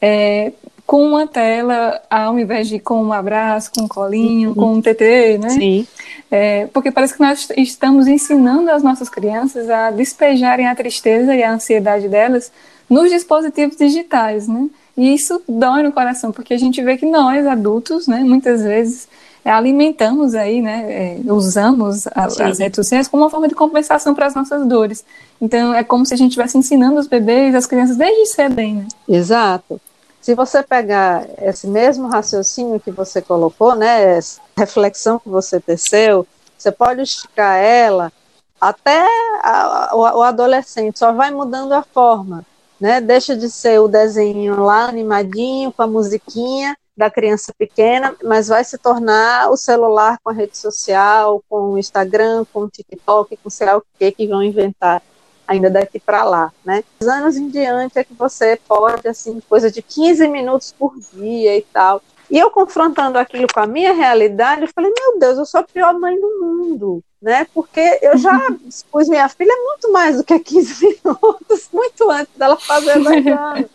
É, 0.00 0.52
com 0.86 1.02
uma 1.02 1.26
tela, 1.26 2.00
ao 2.10 2.38
invés 2.38 2.68
de 2.68 2.78
com 2.78 3.02
um 3.02 3.12
abraço, 3.12 3.72
com 3.74 3.84
um 3.84 3.88
colinho, 3.88 4.50
uhum. 4.50 4.54
com 4.54 4.74
um 4.74 4.82
TT, 4.82 5.38
né? 5.38 5.48
Sim. 5.48 5.86
É, 6.30 6.66
porque 6.66 6.90
parece 6.90 7.14
que 7.14 7.20
nós 7.20 7.48
estamos 7.56 8.06
ensinando 8.06 8.70
as 8.70 8.82
nossas 8.82 9.08
crianças 9.08 9.70
a 9.70 9.90
despejarem 9.90 10.66
a 10.66 10.74
tristeza 10.74 11.34
e 11.34 11.42
a 11.42 11.52
ansiedade 11.52 12.06
delas 12.06 12.52
nos 12.88 13.10
dispositivos 13.10 13.76
digitais, 13.76 14.46
né? 14.48 14.68
E 14.96 15.12
isso 15.12 15.42
dói 15.48 15.82
no 15.82 15.92
coração, 15.92 16.30
porque 16.30 16.54
a 16.54 16.58
gente 16.58 16.80
vê 16.82 16.96
que 16.96 17.06
nós, 17.06 17.46
adultos, 17.46 18.06
né, 18.06 18.20
muitas 18.20 18.62
vezes 18.62 19.08
é, 19.44 19.50
alimentamos 19.50 20.34
aí, 20.34 20.62
né, 20.62 20.86
é, 20.88 21.32
usamos 21.32 22.06
a, 22.06 22.26
as 22.26 22.58
redes 22.58 22.76
sociais 22.76 23.08
como 23.08 23.24
uma 23.24 23.30
forma 23.30 23.48
de 23.48 23.54
compensação 23.54 24.14
para 24.14 24.26
as 24.26 24.34
nossas 24.34 24.64
dores. 24.66 25.04
Então, 25.40 25.74
é 25.74 25.82
como 25.82 26.06
se 26.06 26.14
a 26.14 26.16
gente 26.16 26.30
estivesse 26.30 26.56
ensinando 26.56 27.00
os 27.00 27.08
bebês, 27.08 27.54
as 27.54 27.66
crianças 27.66 27.96
desde 27.96 28.26
cedo, 28.26 28.54
né? 28.54 28.86
Exato. 29.08 29.80
Se 30.20 30.34
você 30.34 30.62
pegar 30.62 31.26
esse 31.42 31.66
mesmo 31.66 32.08
raciocínio 32.08 32.80
que 32.80 32.90
você 32.90 33.20
colocou, 33.20 33.74
né, 33.74 34.16
essa 34.16 34.40
reflexão 34.56 35.18
que 35.18 35.28
você 35.28 35.60
teceu, 35.60 36.26
você 36.56 36.70
pode 36.70 37.02
esticar 37.02 37.56
ela 37.58 38.12
até 38.60 39.04
a, 39.42 39.90
o 39.92 40.22
adolescente, 40.22 40.98
só 40.98 41.12
vai 41.12 41.30
mudando 41.30 41.72
a 41.72 41.82
forma 41.82 42.46
né? 42.80 43.00
Deixa 43.00 43.36
de 43.36 43.50
ser 43.50 43.80
o 43.80 43.88
desenho 43.88 44.62
lá 44.62 44.88
animadinho 44.88 45.72
com 45.72 45.82
a 45.82 45.86
musiquinha 45.86 46.76
da 46.96 47.10
criança 47.10 47.52
pequena, 47.58 48.14
mas 48.22 48.48
vai 48.48 48.62
se 48.62 48.78
tornar 48.78 49.50
o 49.50 49.56
celular 49.56 50.18
com 50.22 50.30
a 50.30 50.32
rede 50.32 50.56
social, 50.56 51.42
com 51.48 51.72
o 51.72 51.78
Instagram, 51.78 52.44
com 52.52 52.60
o 52.60 52.68
TikTok, 52.68 53.36
com 53.36 53.50
sei 53.50 53.66
lá 53.66 53.76
o 53.76 53.82
que 53.98 54.12
que 54.12 54.28
vão 54.28 54.42
inventar 54.42 55.02
ainda 55.46 55.68
daqui 55.68 55.98
para 56.00 56.24
lá, 56.24 56.52
né? 56.64 56.82
Os 57.00 57.06
anos 57.06 57.36
em 57.36 57.48
diante 57.48 57.98
é 57.98 58.04
que 58.04 58.14
você 58.14 58.58
pode, 58.66 59.06
assim, 59.06 59.40
coisa 59.48 59.70
de 59.70 59.82
15 59.82 60.26
minutos 60.28 60.72
por 60.72 60.94
dia 61.12 61.56
e 61.56 61.62
tal. 61.62 62.00
E 62.30 62.38
eu 62.38 62.50
confrontando 62.50 63.18
aquilo 63.18 63.46
com 63.52 63.60
a 63.60 63.66
minha 63.66 63.92
realidade, 63.92 64.62
eu 64.62 64.68
falei, 64.74 64.92
meu 64.96 65.18
Deus, 65.18 65.38
eu 65.38 65.46
sou 65.46 65.60
a 65.60 65.64
pior 65.64 65.98
mãe 65.98 66.18
do 66.18 66.40
mundo 66.40 67.04
né? 67.24 67.46
Porque 67.54 67.98
eu 68.02 68.18
já 68.18 68.38
expus 68.68 69.08
minha 69.08 69.26
filha 69.30 69.54
muito 69.64 69.90
mais 69.90 70.18
do 70.18 70.24
que 70.24 70.38
15 70.38 71.00
minutos, 71.02 71.70
muito 71.72 72.10
antes 72.10 72.34
dela 72.36 72.54
fazer 72.58 73.02
dois 73.02 73.24
anos, 73.26 73.70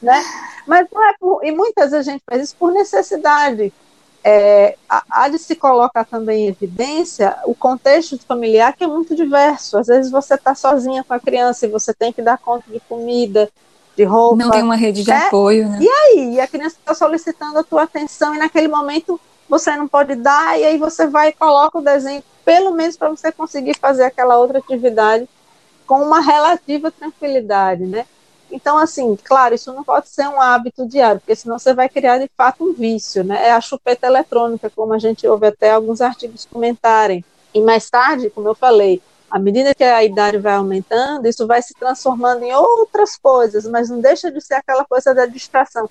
né? 0.00 0.24
Mas 0.66 0.88
não 0.90 1.06
é 1.06 1.14
por, 1.20 1.44
e 1.44 1.52
muitas 1.52 1.90
vezes 1.90 2.08
a 2.08 2.12
gente 2.12 2.22
faz 2.26 2.42
isso 2.42 2.56
por 2.58 2.72
necessidade. 2.72 3.70
É, 4.26 4.78
há 4.88 5.28
de 5.28 5.38
se 5.38 5.54
colocar 5.54 6.06
também 6.06 6.46
em 6.46 6.48
evidência 6.48 7.36
o 7.44 7.54
contexto 7.54 8.18
familiar 8.26 8.74
que 8.74 8.82
é 8.82 8.86
muito 8.86 9.14
diverso. 9.14 9.76
Às 9.76 9.88
vezes 9.88 10.10
você 10.10 10.32
está 10.32 10.54
sozinha 10.54 11.04
com 11.04 11.12
a 11.12 11.20
criança 11.20 11.66
e 11.66 11.68
você 11.68 11.92
tem 11.92 12.10
que 12.10 12.22
dar 12.22 12.38
conta 12.38 12.64
de 12.70 12.80
comida, 12.80 13.50
de 13.96 14.04
roupa. 14.04 14.36
Não 14.36 14.50
tem 14.50 14.62
uma 14.62 14.76
rede 14.76 15.02
de 15.02 15.10
é, 15.10 15.26
apoio, 15.26 15.68
né? 15.68 15.78
E 15.80 15.88
aí? 15.88 16.40
A 16.40 16.46
criança 16.46 16.76
está 16.78 16.94
solicitando 16.94 17.58
a 17.58 17.64
tua 17.64 17.82
atenção 17.82 18.34
e 18.34 18.38
naquele 18.38 18.68
momento 18.68 19.20
você 19.48 19.76
não 19.76 19.86
pode 19.86 20.14
dar, 20.14 20.58
e 20.58 20.64
aí 20.64 20.78
você 20.78 21.06
vai 21.06 21.28
e 21.28 21.32
coloca 21.32 21.78
o 21.78 21.82
desenho 21.82 22.22
pelo 22.44 22.72
menos 22.72 22.96
para 22.96 23.08
você 23.08 23.32
conseguir 23.32 23.76
fazer 23.78 24.04
aquela 24.04 24.38
outra 24.38 24.58
atividade 24.58 25.28
com 25.86 26.02
uma 26.02 26.20
relativa 26.20 26.90
tranquilidade, 26.90 27.84
né? 27.84 28.06
Então, 28.50 28.78
assim, 28.78 29.16
claro, 29.22 29.54
isso 29.54 29.72
não 29.72 29.82
pode 29.82 30.08
ser 30.08 30.28
um 30.28 30.40
hábito 30.40 30.86
diário, 30.86 31.20
porque 31.20 31.34
senão 31.34 31.58
você 31.58 31.74
vai 31.74 31.88
criar 31.88 32.18
de 32.18 32.30
fato 32.36 32.64
um 32.64 32.72
vício, 32.72 33.24
né? 33.24 33.48
É 33.48 33.52
a 33.52 33.60
chupeta 33.60 34.06
eletrônica, 34.06 34.70
como 34.70 34.92
a 34.92 34.98
gente 34.98 35.26
ouve 35.26 35.46
até 35.46 35.72
alguns 35.72 36.00
artigos 36.00 36.46
comentarem. 36.50 37.24
E 37.52 37.60
mais 37.60 37.88
tarde, 37.88 38.30
como 38.30 38.48
eu 38.48 38.54
falei, 38.54 39.02
à 39.34 39.38
medida 39.40 39.74
que 39.74 39.82
a 39.82 40.04
idade 40.04 40.38
vai 40.38 40.54
aumentando, 40.54 41.26
isso 41.26 41.46
vai 41.46 41.60
se 41.60 41.74
transformando 41.74 42.44
em 42.44 42.54
outras 42.54 43.16
coisas, 43.16 43.66
mas 43.66 43.90
não 43.90 44.00
deixa 44.00 44.30
de 44.30 44.40
ser 44.40 44.54
aquela 44.54 44.84
coisa 44.84 45.12
da 45.12 45.26
distração 45.26 45.90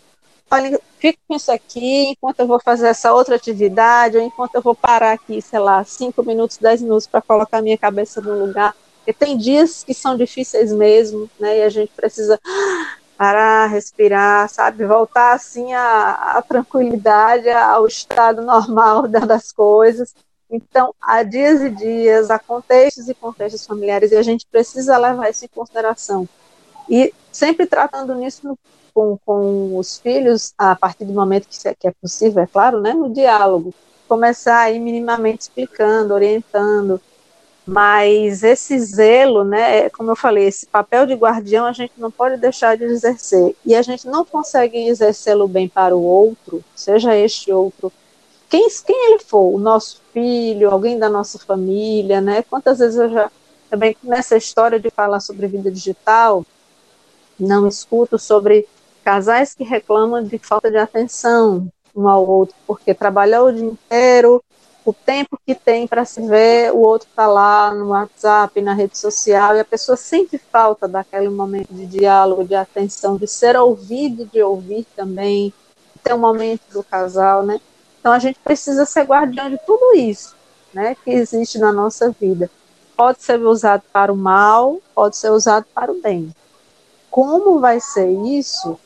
olha, 0.53 0.79
fico 0.99 1.19
com 1.27 1.35
isso 1.35 1.51
aqui 1.51 2.11
enquanto 2.11 2.39
eu 2.39 2.47
vou 2.47 2.59
fazer 2.59 2.87
essa 2.87 3.11
outra 3.13 3.35
atividade, 3.35 4.17
ou 4.17 4.23
enquanto 4.23 4.55
eu 4.55 4.61
vou 4.61 4.75
parar 4.75 5.13
aqui, 5.13 5.41
sei 5.41 5.59
lá, 5.59 5.83
cinco 5.83 6.23
minutos, 6.23 6.57
dez 6.57 6.81
minutos 6.81 7.07
para 7.07 7.21
colocar 7.21 7.61
minha 7.61 7.77
cabeça 7.77 8.21
no 8.21 8.45
lugar. 8.45 8.75
Porque 8.97 9.13
tem 9.13 9.37
dias 9.37 9.83
que 9.83 9.93
são 9.93 10.15
difíceis 10.15 10.71
mesmo, 10.71 11.29
né? 11.39 11.59
E 11.59 11.63
a 11.63 11.69
gente 11.69 11.91
precisa 11.93 12.39
parar, 13.17 13.67
respirar, 13.67 14.47
sabe? 14.47 14.85
Voltar 14.85 15.33
assim 15.33 15.73
à, 15.73 16.37
à 16.37 16.41
tranquilidade, 16.41 17.49
ao 17.49 17.87
estado 17.87 18.41
normal 18.41 19.07
das 19.09 19.51
coisas. 19.51 20.13
Então, 20.53 20.93
há 21.01 21.23
dias 21.23 21.61
e 21.61 21.69
dias, 21.71 22.29
há 22.29 22.37
contextos 22.37 23.09
e 23.09 23.13
contextos 23.15 23.65
familiares, 23.65 24.11
e 24.11 24.15
a 24.15 24.21
gente 24.21 24.45
precisa 24.45 24.95
levar 24.99 25.31
isso 25.31 25.43
em 25.43 25.47
consideração. 25.47 26.29
E 26.87 27.11
sempre 27.31 27.65
tratando 27.65 28.13
nisso 28.13 28.47
no 28.47 28.57
com, 28.93 29.17
com 29.25 29.77
os 29.79 29.97
filhos, 29.97 30.53
a 30.55 30.75
partir 30.75 31.05
do 31.05 31.13
momento 31.13 31.47
que, 31.47 31.67
é, 31.67 31.73
que 31.73 31.87
é 31.87 31.91
possível, 31.91 32.43
é 32.43 32.45
claro, 32.45 32.79
né, 32.79 32.93
no 32.93 33.11
diálogo, 33.11 33.73
começar 34.07 34.59
aí 34.59 34.79
minimamente 34.79 35.41
explicando, 35.41 36.13
orientando, 36.13 37.01
mas 37.65 38.43
esse 38.43 38.77
zelo, 38.79 39.43
né, 39.43 39.89
como 39.89 40.11
eu 40.11 40.15
falei, 40.15 40.45
esse 40.45 40.67
papel 40.67 41.07
de 41.07 41.15
guardião 41.15 41.65
a 41.65 41.71
gente 41.71 41.93
não 41.97 42.11
pode 42.11 42.37
deixar 42.37 42.77
de 42.77 42.83
exercer, 42.83 43.55
e 43.65 43.73
a 43.73 43.81
gente 43.81 44.07
não 44.07 44.23
consegue 44.23 44.77
exercê-lo 44.87 45.47
bem 45.47 45.67
para 45.67 45.95
o 45.95 46.03
outro, 46.03 46.63
seja 46.75 47.15
este 47.15 47.51
outro, 47.51 47.91
quem, 48.53 48.67
quem 48.85 49.07
ele 49.07 49.17
for, 49.17 49.51
o 49.51 49.57
nosso 49.57 49.99
filho, 50.13 50.69
alguém 50.69 50.99
da 50.99 51.09
nossa 51.09 51.39
família, 51.39 52.21
né, 52.21 52.43
quantas 52.43 52.77
vezes 52.77 52.95
eu 52.95 53.09
já, 53.09 53.31
também 53.67 53.97
nessa 54.03 54.37
história 54.37 54.79
de 54.79 54.91
falar 54.91 55.19
sobre 55.21 55.47
vida 55.47 55.71
digital, 55.71 56.45
não 57.39 57.67
escuto 57.67 58.19
sobre 58.19 58.67
casais 59.03 59.55
que 59.55 59.63
reclamam 59.63 60.23
de 60.23 60.37
falta 60.37 60.69
de 60.69 60.77
atenção 60.77 61.67
um 61.95 62.07
ao 62.07 62.27
outro, 62.27 62.55
porque 62.67 62.93
trabalhou 62.93 63.47
o 63.47 63.51
dia 63.51 63.65
inteiro, 63.65 64.43
o 64.85 64.93
tempo 64.93 65.39
que 65.43 65.55
tem 65.55 65.87
para 65.87 66.05
se 66.05 66.21
ver, 66.21 66.71
o 66.73 66.77
outro 66.77 67.07
está 67.09 67.25
lá 67.25 67.73
no 67.73 67.87
WhatsApp, 67.87 68.61
na 68.61 68.75
rede 68.75 68.99
social, 68.99 69.55
e 69.55 69.61
a 69.61 69.65
pessoa 69.65 69.95
sente 69.95 70.37
falta 70.37 70.87
daquele 70.87 71.29
momento 71.29 71.73
de 71.73 71.87
diálogo, 71.87 72.43
de 72.43 72.53
atenção, 72.53 73.17
de 73.17 73.25
ser 73.25 73.57
ouvido, 73.57 74.25
de 74.25 74.43
ouvir 74.43 74.85
também, 74.95 75.51
ter 76.03 76.13
um 76.13 76.19
momento 76.19 76.61
do 76.71 76.83
casal, 76.83 77.43
né? 77.43 77.59
Então 78.03 78.11
a 78.11 78.19
gente 78.19 78.37
precisa 78.43 78.85
ser 78.85 79.03
guardião 79.05 79.49
de 79.49 79.57
tudo 79.65 79.95
isso, 79.95 80.35
né, 80.73 80.93
que 81.05 81.09
existe 81.09 81.57
na 81.57 81.71
nossa 81.71 82.13
vida. 82.19 82.51
Pode 82.97 83.23
ser 83.23 83.39
usado 83.39 83.81
para 83.93 84.11
o 84.11 84.17
mal, 84.17 84.81
pode 84.93 85.15
ser 85.15 85.29
usado 85.29 85.65
para 85.73 85.89
o 85.89 86.01
bem. 86.01 86.29
Como 87.09 87.61
vai 87.61 87.79
ser 87.79 88.09
isso? 88.09 88.77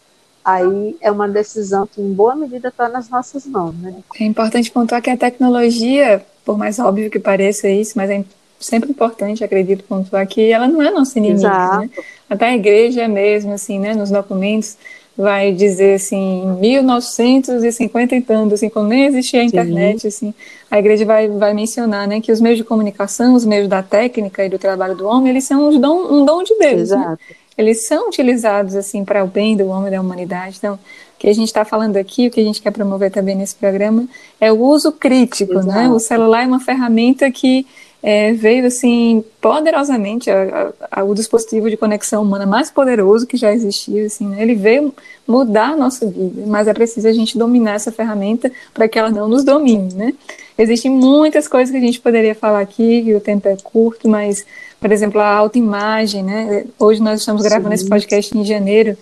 aí 0.47 0.95
é 1.01 1.12
uma 1.12 1.27
decisão 1.27 1.86
que, 1.86 2.00
em 2.00 2.13
boa 2.13 2.33
medida, 2.33 2.69
está 2.69 2.88
nas 2.88 3.09
nossas 3.09 3.45
mãos. 3.45 3.75
Né? 3.75 3.95
É 4.17 4.24
importante 4.24 4.71
pontuar 4.71 5.01
que 5.01 5.09
a 5.09 5.17
tecnologia, 5.17 6.25
por 6.45 6.57
mais 6.57 6.79
óbvio 6.79 7.12
que 7.12 7.19
pareça 7.19 7.67
isso, 7.67 7.93
mas 7.97 8.09
é 8.09 8.24
sempre 8.57 8.89
importante, 8.89 9.43
acredito, 9.43 9.83
pontuar 9.83 10.25
que 10.25 10.50
ela 10.50 10.65
não 10.65 10.81
é 10.81 10.89
nossa 10.89 11.19
inimiga. 11.19 11.79
Né? 11.79 11.89
Até 12.29 12.45
a 12.45 12.55
igreja 12.55 13.09
mesmo, 13.09 13.51
assim, 13.51 13.77
né, 13.77 13.93
nos 13.93 14.09
documentos, 14.09 14.77
vai 15.17 15.51
dizer 15.51 15.95
assim, 15.95 16.43
em 16.43 16.59
1950 16.59 18.15
e 18.15 18.21
tanto, 18.21 18.53
assim, 18.53 18.69
quando 18.69 18.89
nem 18.89 19.05
existia 19.05 19.41
a 19.41 19.43
internet, 19.43 20.01
Sim. 20.01 20.07
assim, 20.07 20.33
a 20.69 20.77
igreja 20.77 21.05
vai, 21.05 21.27
vai 21.27 21.55
mencionar, 21.55 22.07
né, 22.07 22.21
que 22.21 22.31
os 22.31 22.39
meios 22.39 22.57
de 22.57 22.63
comunicação, 22.63 23.33
os 23.33 23.43
meios 23.43 23.67
da 23.67 23.81
técnica 23.81 24.45
e 24.45 24.50
do 24.50 24.59
trabalho 24.59 24.95
do 24.95 25.07
homem, 25.07 25.31
eles 25.31 25.45
são 25.45 25.69
um 25.69 25.79
dom, 25.79 26.13
um 26.13 26.24
dom 26.24 26.43
de 26.43 26.55
Deus, 26.59 26.91
né? 26.91 27.17
Eles 27.57 27.88
são 27.88 28.09
utilizados, 28.09 28.75
assim, 28.75 29.03
para 29.03 29.24
o 29.24 29.27
bem 29.27 29.57
do 29.57 29.65
homem 29.67 29.88
e 29.88 29.91
da 29.91 30.00
humanidade. 30.00 30.57
Então, 30.59 30.75
o 30.75 30.79
que 31.17 31.27
a 31.27 31.33
gente 31.33 31.47
está 31.47 31.65
falando 31.65 31.97
aqui, 31.97 32.27
o 32.27 32.31
que 32.31 32.39
a 32.39 32.43
gente 32.43 32.62
quer 32.62 32.69
promover 32.69 33.09
também 33.09 33.36
nesse 33.36 33.55
programa, 33.55 34.05
é 34.39 34.51
o 34.51 34.62
uso 34.62 34.91
crítico, 34.91 35.53
né? 35.53 35.59
Exato. 35.62 35.79
né? 35.79 35.89
O 35.89 35.97
celular 35.97 36.43
é 36.43 36.47
uma 36.47 36.59
ferramenta 36.59 37.31
que 37.31 37.65
é, 38.01 38.32
veio 38.32 38.66
assim 38.68 39.24
poderosamente 39.42 40.30
a, 40.30 40.74
a, 40.92 41.01
a, 41.01 41.04
o 41.04 41.16
dispositivo 41.16 41.70
de 41.70 41.75
conexão 41.75 42.22
humana 42.22 42.46
mais 42.46 42.70
poderoso 42.70 43.25
que 43.25 43.36
já 43.36 43.51
existia 43.51 44.06
assim 44.06 44.27
né? 44.27 44.42
ele 44.42 44.54
veio 44.54 44.94
mudar 45.27 45.72
a 45.72 45.75
nossa 45.75 46.06
vida 46.06 46.44
mas 46.46 46.68
é 46.68 46.74
preciso 46.74 47.08
a 47.08 47.12
gente 47.12 47.38
dominar 47.38 47.74
essa 47.74 47.92
ferramenta 47.92 48.51
para 48.74 48.88
que 48.88 49.00
ela 49.00 49.10
não 49.10 49.27
nos 49.27 49.44
domine 49.44 49.94
né 49.96 50.13
existem 50.58 50.92
muitas 50.92 51.48
coisas 51.48 51.72
que 51.72 51.77
a 51.77 51.82
gente 51.82 52.00
poderia 52.00 52.36
falar 52.36 52.60
aqui 52.60 53.04
que 53.04 53.16
o 53.16 53.20
tempo 53.20 53.48
é 53.48 53.58
curto 53.63 54.08
mas 54.08 54.46
por 54.80 54.92
exemplo 54.92 55.20
a 55.20 55.34
autoimagem 55.34 56.24
né 56.24 56.66
hoje 56.77 57.01
nós 57.01 57.22
estamos 57.22 57.42
gravando 57.42 57.70
Sim. 57.70 57.82
esse 57.82 57.89
podcast 57.89 58.38
em 58.38 58.46
janeiro 58.46 58.96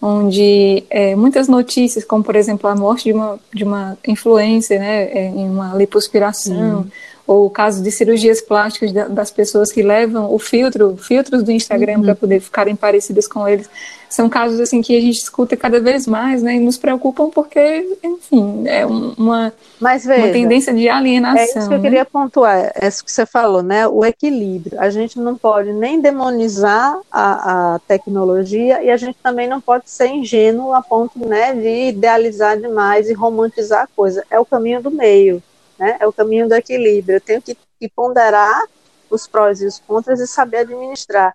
onde 0.00 0.84
é, 0.88 1.14
muitas 1.14 1.48
notícias 1.48 2.02
como 2.02 2.24
por 2.24 2.34
exemplo 2.34 2.70
a 2.70 2.74
morte 2.74 3.04
de 3.04 3.12
uma 3.12 3.38
de 3.52 3.64
uma 3.64 3.98
influência 4.06 4.78
né 4.78 5.02
é, 5.12 5.26
em 5.26 5.50
uma 5.50 5.74
lipoaspiração 5.74 6.84
Sim 6.84 6.90
ou 7.28 7.44
o 7.44 7.50
caso 7.50 7.82
de 7.82 7.92
cirurgias 7.92 8.40
plásticas 8.40 8.90
das 8.90 9.30
pessoas 9.30 9.70
que 9.70 9.82
levam 9.82 10.32
o 10.32 10.38
filtro, 10.38 10.96
filtros 10.96 11.42
do 11.42 11.52
Instagram 11.52 11.96
uhum. 11.96 12.02
para 12.02 12.14
poder 12.14 12.40
ficarem 12.40 12.74
parecidas 12.74 13.28
com 13.28 13.46
eles. 13.46 13.68
São 14.08 14.30
casos 14.30 14.58
assim 14.58 14.80
que 14.80 14.96
a 14.96 15.00
gente 15.02 15.18
escuta 15.18 15.54
cada 15.54 15.78
vez 15.78 16.06
mais, 16.06 16.42
né, 16.42 16.54
e 16.54 16.58
nos 16.58 16.78
preocupam 16.78 17.28
porque, 17.28 17.98
enfim, 18.02 18.66
é 18.66 18.86
uma, 18.86 19.52
veja, 19.78 20.14
uma 20.14 20.32
tendência 20.32 20.72
de 20.72 20.88
alienação. 20.88 21.38
É 21.38 21.44
isso 21.44 21.68
que 21.68 21.74
eu 21.74 21.78
né? 21.78 21.80
queria 21.80 22.04
pontuar, 22.06 22.72
é 22.74 22.88
isso 22.88 23.04
que 23.04 23.12
você 23.12 23.26
falou, 23.26 23.62
né, 23.62 23.86
o 23.86 24.02
equilíbrio. 24.06 24.80
A 24.80 24.88
gente 24.88 25.18
não 25.18 25.36
pode 25.36 25.70
nem 25.74 26.00
demonizar 26.00 26.98
a, 27.12 27.74
a 27.74 27.78
tecnologia 27.80 28.82
e 28.82 28.90
a 28.90 28.96
gente 28.96 29.18
também 29.22 29.46
não 29.46 29.60
pode 29.60 29.90
ser 29.90 30.06
ingênuo 30.06 30.72
a 30.72 30.80
ponto, 30.80 31.18
né, 31.18 31.52
de 31.52 31.88
idealizar 31.88 32.58
demais 32.58 33.10
e 33.10 33.12
romantizar 33.12 33.82
a 33.82 33.88
coisa. 33.94 34.24
É 34.30 34.40
o 34.40 34.46
caminho 34.46 34.80
do 34.80 34.90
meio 34.90 35.42
né? 35.78 35.96
É 36.00 36.06
o 36.06 36.12
caminho 36.12 36.48
do 36.48 36.54
equilíbrio. 36.54 37.16
Eu 37.16 37.20
tenho 37.20 37.42
que, 37.42 37.56
que 37.78 37.88
ponderar 37.88 38.62
os 39.10 39.26
prós 39.26 39.60
e 39.60 39.66
os 39.66 39.78
contras 39.78 40.20
e 40.20 40.26
saber 40.26 40.58
administrar. 40.58 41.34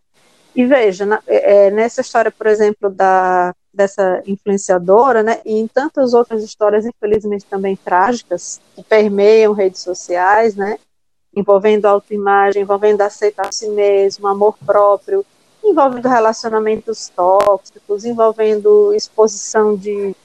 E 0.55 0.65
veja, 0.65 1.05
na, 1.05 1.21
é, 1.25 1.67
é, 1.67 1.71
nessa 1.71 2.01
história, 2.01 2.31
por 2.31 2.45
exemplo, 2.45 2.89
da, 2.89 3.55
dessa 3.73 4.21
influenciadora, 4.27 5.23
né, 5.23 5.41
e 5.43 5.57
em 5.57 5.67
tantas 5.67 6.13
outras 6.13 6.43
histórias, 6.43 6.85
infelizmente 6.85 7.45
também 7.45 7.75
trágicas, 7.75 8.61
que 8.75 8.83
permeiam 8.83 9.53
redes 9.53 9.81
sociais, 9.81 10.55
né, 10.55 10.77
envolvendo 11.35 11.87
autoimagem, 11.87 12.61
envolvendo 12.61 13.01
aceitar 13.01 13.47
a 13.47 13.51
si 13.51 13.67
mesmo, 13.69 14.27
amor 14.27 14.55
próprio, 14.63 15.25
envolvendo 15.63 16.07
relacionamentos 16.07 17.09
tóxicos, 17.09 18.05
envolvendo 18.05 18.93
exposição 18.93 19.75
de 19.75 20.15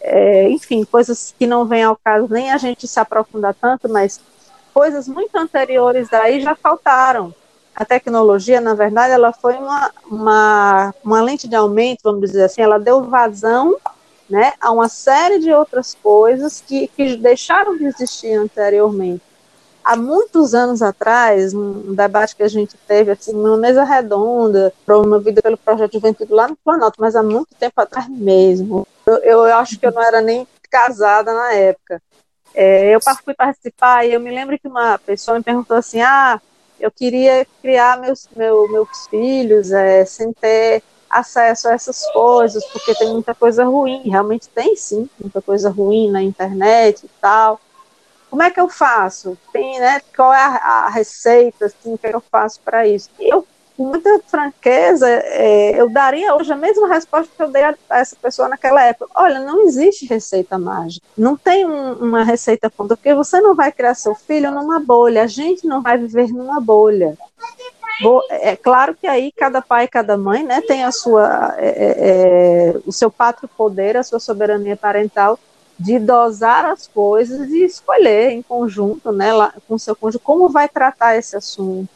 é, 0.00 0.48
enfim, 0.48 0.84
coisas 0.84 1.34
que 1.38 1.46
não 1.46 1.64
vêm 1.64 1.82
ao 1.82 1.96
caso 1.96 2.28
nem 2.30 2.52
a 2.52 2.56
gente 2.56 2.86
se 2.86 2.98
aprofundar 3.00 3.54
tanto, 3.54 3.88
mas 3.88 4.20
coisas 4.72 5.08
muito 5.08 5.34
anteriores 5.36 6.08
daí 6.08 6.40
já 6.40 6.54
faltaram. 6.54 7.34
A 7.74 7.84
tecnologia, 7.84 8.60
na 8.60 8.74
verdade, 8.74 9.12
ela 9.12 9.32
foi 9.32 9.54
uma, 9.54 9.90
uma, 10.10 10.94
uma 11.04 11.22
lente 11.22 11.46
de 11.46 11.54
aumento, 11.54 12.00
vamos 12.04 12.20
dizer 12.22 12.44
assim, 12.44 12.62
ela 12.62 12.78
deu 12.78 13.02
vazão 13.04 13.76
né, 14.28 14.52
a 14.60 14.70
uma 14.70 14.88
série 14.88 15.38
de 15.38 15.52
outras 15.52 15.94
coisas 15.94 16.60
que, 16.60 16.88
que 16.88 17.16
deixaram 17.16 17.76
de 17.76 17.84
existir 17.84 18.32
anteriormente. 18.32 19.22
Há 19.84 19.94
muitos 19.94 20.52
anos 20.52 20.82
atrás, 20.82 21.54
um 21.54 21.94
debate 21.94 22.34
que 22.34 22.42
a 22.42 22.48
gente 22.48 22.76
teve, 22.88 23.12
assim, 23.12 23.32
uma 23.32 23.56
mesa 23.56 23.84
redonda, 23.84 24.72
promovida 24.84 25.40
pelo 25.40 25.56
Projeto 25.56 25.92
Juventude 25.92 26.32
lá 26.32 26.48
no 26.48 26.56
Planalto, 26.56 27.00
mas 27.00 27.14
há 27.14 27.22
muito 27.22 27.54
tempo 27.58 27.80
atrás 27.80 28.08
mesmo, 28.08 28.86
eu, 29.06 29.46
eu 29.46 29.56
acho 29.56 29.78
que 29.78 29.86
eu 29.86 29.92
não 29.92 30.02
era 30.02 30.20
nem 30.20 30.46
casada 30.70 31.32
na 31.32 31.52
época. 31.52 32.02
É, 32.54 32.94
eu 32.94 33.00
fui 33.24 33.34
participar 33.34 34.04
e 34.04 34.12
eu 34.12 34.20
me 34.20 34.30
lembro 34.30 34.58
que 34.58 34.66
uma 34.66 34.98
pessoa 34.98 35.38
me 35.38 35.44
perguntou 35.44 35.76
assim: 35.76 36.00
ah, 36.00 36.40
eu 36.80 36.90
queria 36.90 37.46
criar 37.62 38.00
meus, 38.00 38.28
meu, 38.34 38.68
meus 38.68 39.06
filhos 39.08 39.70
é, 39.70 40.04
sem 40.04 40.32
ter 40.32 40.82
acesso 41.08 41.68
a 41.68 41.72
essas 41.72 42.04
coisas, 42.12 42.64
porque 42.66 42.94
tem 42.94 43.12
muita 43.12 43.34
coisa 43.34 43.64
ruim. 43.64 44.02
Realmente 44.08 44.48
tem 44.48 44.74
sim, 44.74 45.08
muita 45.20 45.40
coisa 45.40 45.70
ruim 45.70 46.10
na 46.10 46.22
internet 46.22 47.04
e 47.04 47.10
tal. 47.20 47.60
Como 48.28 48.42
é 48.42 48.50
que 48.50 48.60
eu 48.60 48.68
faço? 48.68 49.38
Tem, 49.52 49.78
né, 49.78 50.00
qual 50.14 50.34
é 50.34 50.42
a, 50.42 50.86
a 50.86 50.88
receita? 50.88 51.66
Assim, 51.66 51.94
o 51.94 51.98
que, 51.98 52.08
eu 52.08 52.20
faço 52.20 52.60
para 52.60 52.86
isso? 52.86 53.08
Eu 53.20 53.45
com 53.76 53.84
muita 53.84 54.20
franqueza, 54.26 55.08
é, 55.08 55.78
eu 55.78 55.88
daria 55.90 56.34
hoje 56.34 56.52
a 56.52 56.56
mesma 56.56 56.88
resposta 56.88 57.30
que 57.36 57.42
eu 57.42 57.48
dei 57.48 57.62
a, 57.62 57.74
essa 57.90 58.16
pessoa 58.16 58.48
naquela 58.48 58.82
época. 58.82 59.10
Olha, 59.14 59.40
não 59.40 59.64
existe 59.64 60.06
receita 60.06 60.58
mágica. 60.58 61.06
Não 61.16 61.36
tem 61.36 61.66
um, 61.66 61.92
uma 61.92 62.24
receita 62.24 62.70
pronta, 62.70 62.96
porque 62.96 63.14
você 63.14 63.40
não 63.40 63.54
vai 63.54 63.70
criar 63.70 63.94
seu 63.94 64.14
filho 64.14 64.50
numa 64.50 64.80
bolha. 64.80 65.22
A 65.22 65.26
gente 65.26 65.66
não 65.66 65.82
vai 65.82 65.98
viver 65.98 66.28
numa 66.28 66.60
bolha. 66.60 67.16
É 68.30 68.56
claro 68.56 68.94
que 68.94 69.06
aí 69.06 69.32
cada 69.32 69.60
pai, 69.62 69.88
cada 69.88 70.16
mãe, 70.16 70.42
né, 70.42 70.60
tem 70.60 70.84
a 70.84 70.92
sua, 70.92 71.54
é, 71.58 71.68
é, 71.68 71.94
é, 71.98 72.74
o 72.86 72.92
seu 72.92 73.10
pátrio 73.10 73.48
poder, 73.56 73.96
a 73.96 74.02
sua 74.02 74.20
soberania 74.20 74.76
parental 74.76 75.38
de 75.78 75.98
dosar 75.98 76.64
as 76.66 76.86
coisas 76.86 77.48
e 77.50 77.64
escolher 77.64 78.30
em 78.30 78.42
conjunto, 78.42 79.12
né, 79.12 79.32
lá, 79.32 79.52
com 79.68 79.78
seu 79.78 79.94
cônjuge, 79.94 80.22
como 80.22 80.48
vai 80.48 80.68
tratar 80.68 81.16
esse 81.16 81.36
assunto 81.36 81.95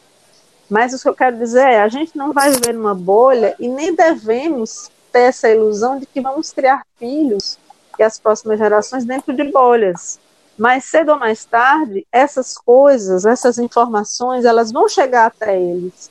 mas 0.71 0.93
o 0.93 0.99
que 1.01 1.09
eu 1.09 1.13
quero 1.13 1.37
dizer 1.37 1.67
é, 1.67 1.81
a 1.81 1.89
gente 1.89 2.17
não 2.17 2.31
vai 2.31 2.49
viver 2.49 2.73
numa 2.73 2.95
bolha 2.95 3.53
e 3.59 3.67
nem 3.67 3.93
devemos 3.93 4.89
ter 5.11 5.23
essa 5.23 5.49
ilusão 5.49 5.99
de 5.99 6.05
que 6.05 6.21
vamos 6.21 6.53
criar 6.53 6.85
filhos 6.97 7.59
e 7.99 8.03
as 8.03 8.17
próximas 8.17 8.57
gerações 8.57 9.03
dentro 9.03 9.33
de 9.33 9.43
bolhas. 9.51 10.17
Mais 10.57 10.85
cedo 10.85 11.11
ou 11.11 11.19
mais 11.19 11.43
tarde, 11.43 12.07
essas 12.09 12.57
coisas, 12.57 13.25
essas 13.25 13.57
informações, 13.57 14.45
elas 14.45 14.71
vão 14.71 14.87
chegar 14.87 15.25
até 15.25 15.59
eles. 15.59 16.09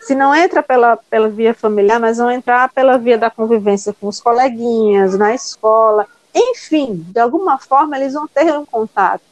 Se 0.00 0.14
não 0.14 0.34
entra 0.34 0.62
pela, 0.62 0.96
pela 0.96 1.28
via 1.28 1.52
familiar, 1.52 2.00
mas 2.00 2.16
vão 2.16 2.30
entrar 2.30 2.70
pela 2.70 2.96
via 2.96 3.18
da 3.18 3.28
convivência 3.28 3.92
com 3.92 4.06
os 4.08 4.22
coleguinhas, 4.22 5.18
na 5.18 5.34
escola, 5.34 6.06
enfim, 6.34 7.04
de 7.08 7.20
alguma 7.20 7.58
forma 7.58 7.98
eles 7.98 8.14
vão 8.14 8.26
ter 8.26 8.56
um 8.58 8.64
contato 8.64 9.27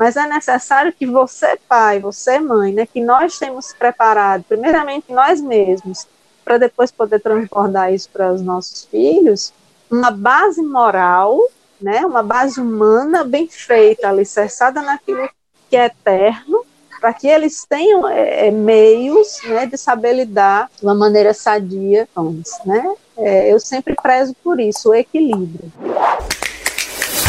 mas 0.00 0.16
é 0.16 0.26
necessário 0.26 0.94
que 0.94 1.04
você, 1.04 1.58
pai, 1.68 2.00
você, 2.00 2.40
mãe, 2.40 2.72
né, 2.72 2.86
que 2.86 3.02
nós 3.02 3.38
temos 3.38 3.74
preparado, 3.74 4.42
primeiramente 4.48 5.12
nós 5.12 5.42
mesmos, 5.42 6.06
para 6.42 6.56
depois 6.56 6.90
poder 6.90 7.20
transbordar 7.20 7.92
isso 7.92 8.08
para 8.08 8.32
os 8.32 8.40
nossos 8.40 8.86
filhos, 8.86 9.52
uma 9.90 10.10
base 10.10 10.62
moral, 10.62 11.38
né, 11.78 12.00
uma 12.06 12.22
base 12.22 12.58
humana 12.58 13.24
bem 13.24 13.46
feita, 13.46 14.08
alicerçada 14.08 14.80
naquilo 14.80 15.28
que 15.68 15.76
é 15.76 15.84
eterno, 15.84 16.64
para 16.98 17.12
que 17.12 17.28
eles 17.28 17.66
tenham 17.68 18.08
é, 18.08 18.48
é, 18.48 18.50
meios 18.50 19.38
né, 19.44 19.66
de 19.66 19.76
saber 19.76 20.14
lidar 20.14 20.70
de 20.78 20.82
uma 20.82 20.94
maneira 20.94 21.34
sadia 21.34 22.08
com 22.14 22.40
isso. 22.40 22.58
Né? 22.64 22.94
É, 23.18 23.52
eu 23.52 23.60
sempre 23.60 23.94
prezo 24.00 24.34
por 24.42 24.60
isso, 24.60 24.88
o 24.88 24.94
equilíbrio. 24.94 25.70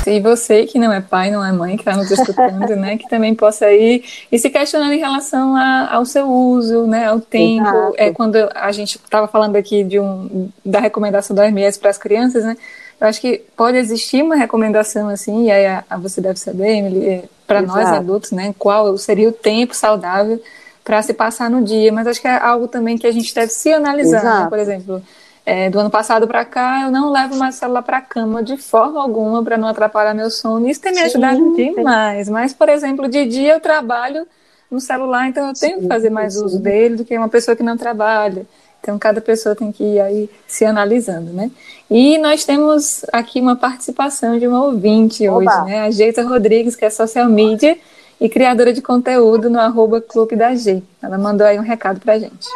E 0.07 0.19
você 0.19 0.65
que 0.65 0.79
não 0.79 0.91
é 0.91 1.01
pai, 1.01 1.29
não 1.29 1.43
é 1.43 1.51
mãe, 1.51 1.75
que 1.75 1.81
está 1.81 1.95
nos 1.95 2.09
escutando, 2.09 2.75
né, 2.75 2.97
que 2.97 3.07
também 3.07 3.35
possa 3.35 3.71
ir 3.71 4.03
e 4.31 4.39
se 4.39 4.49
questionando 4.49 4.93
em 4.93 4.99
relação 4.99 5.55
a, 5.55 5.93
ao 5.93 6.05
seu 6.05 6.27
uso, 6.27 6.87
né, 6.87 7.07
ao 7.07 7.19
tempo. 7.19 7.67
Exato. 7.67 7.93
É 7.97 8.11
quando 8.11 8.35
a 8.53 8.71
gente 8.71 8.95
estava 8.95 9.27
falando 9.27 9.55
aqui 9.55 9.83
de 9.83 9.99
um 9.99 10.49
da 10.65 10.79
recomendação 10.79 11.35
da 11.35 11.43
OMS 11.43 11.79
para 11.79 11.89
as 11.89 11.97
crianças, 11.97 12.43
né? 12.43 12.57
Eu 12.99 13.07
acho 13.07 13.19
que 13.19 13.41
pode 13.57 13.77
existir 13.77 14.21
uma 14.21 14.35
recomendação 14.35 15.09
assim, 15.09 15.45
e 15.45 15.51
aí 15.51 15.65
a, 15.65 15.83
a 15.89 15.97
você 15.97 16.21
deve 16.21 16.37
saber, 16.37 16.77
Emily, 16.77 17.09
é, 17.09 17.23
para 17.47 17.61
nós 17.61 17.87
adultos, 17.87 18.31
né, 18.31 18.53
qual 18.59 18.95
seria 18.97 19.27
o 19.27 19.31
tempo 19.31 19.75
saudável 19.75 20.39
para 20.83 21.01
se 21.01 21.13
passar 21.13 21.49
no 21.49 21.63
dia, 21.63 21.91
mas 21.91 22.07
acho 22.07 22.21
que 22.21 22.27
é 22.27 22.37
algo 22.37 22.67
também 22.67 22.97
que 22.97 23.07
a 23.07 23.11
gente 23.11 23.33
deve 23.33 23.51
se 23.51 23.71
analisar, 23.73 24.43
né? 24.43 24.49
por 24.49 24.59
exemplo 24.59 25.01
é, 25.45 25.69
do 25.69 25.79
ano 25.79 25.89
passado 25.89 26.27
para 26.27 26.45
cá, 26.45 26.83
eu 26.83 26.91
não 26.91 27.11
levo 27.11 27.35
mais 27.35 27.55
celular 27.55 27.81
para 27.81 27.97
a 27.97 28.01
cama 28.01 28.43
de 28.43 28.57
forma 28.57 29.01
alguma 29.01 29.43
para 29.43 29.57
não 29.57 29.67
atrapalhar 29.67 30.13
meu 30.13 30.29
sono. 30.29 30.69
Isso 30.69 30.81
tem 30.81 30.93
me 30.93 31.01
ajudado 31.01 31.37
sim, 31.55 31.73
demais. 31.73 32.27
Sim. 32.27 32.33
Mas, 32.33 32.53
por 32.53 32.69
exemplo, 32.69 33.07
de 33.07 33.25
dia 33.25 33.53
eu 33.53 33.59
trabalho 33.59 34.27
no 34.69 34.79
celular, 34.79 35.27
então 35.27 35.47
eu 35.47 35.53
tenho 35.53 35.75
sim, 35.75 35.81
que 35.81 35.87
fazer 35.87 36.09
mais 36.09 36.37
uso 36.37 36.59
dele 36.59 36.97
do 36.97 37.05
que 37.05 37.17
uma 37.17 37.27
pessoa 37.27 37.55
que 37.55 37.63
não 37.63 37.75
trabalha. 37.75 38.45
Então, 38.79 38.97
cada 38.97 39.21
pessoa 39.21 39.55
tem 39.55 39.71
que 39.71 39.83
ir 39.83 39.99
aí 39.99 40.29
se 40.47 40.65
analisando, 40.65 41.31
né? 41.31 41.51
E 41.89 42.17
nós 42.17 42.45
temos 42.45 43.05
aqui 43.11 43.39
uma 43.39 43.55
participação 43.55 44.39
de 44.39 44.47
uma 44.47 44.63
ouvinte 44.63 45.27
Oba. 45.27 45.37
hoje, 45.37 45.65
né? 45.65 45.81
A 45.81 45.91
Geita 45.91 46.23
Rodrigues, 46.23 46.75
que 46.75 46.85
é 46.85 46.89
social 46.89 47.29
media 47.29 47.77
e 48.19 48.29
criadora 48.29 48.71
de 48.71 48.81
conteúdo 48.81 49.49
no 49.49 49.59
arroba 49.59 50.01
Clube 50.01 50.35
da 50.35 50.55
G. 50.55 50.81
Ela 51.01 51.17
mandou 51.17 51.45
aí 51.45 51.59
um 51.59 51.63
recado 51.63 51.99
pra 51.99 52.17
gente. 52.17 52.47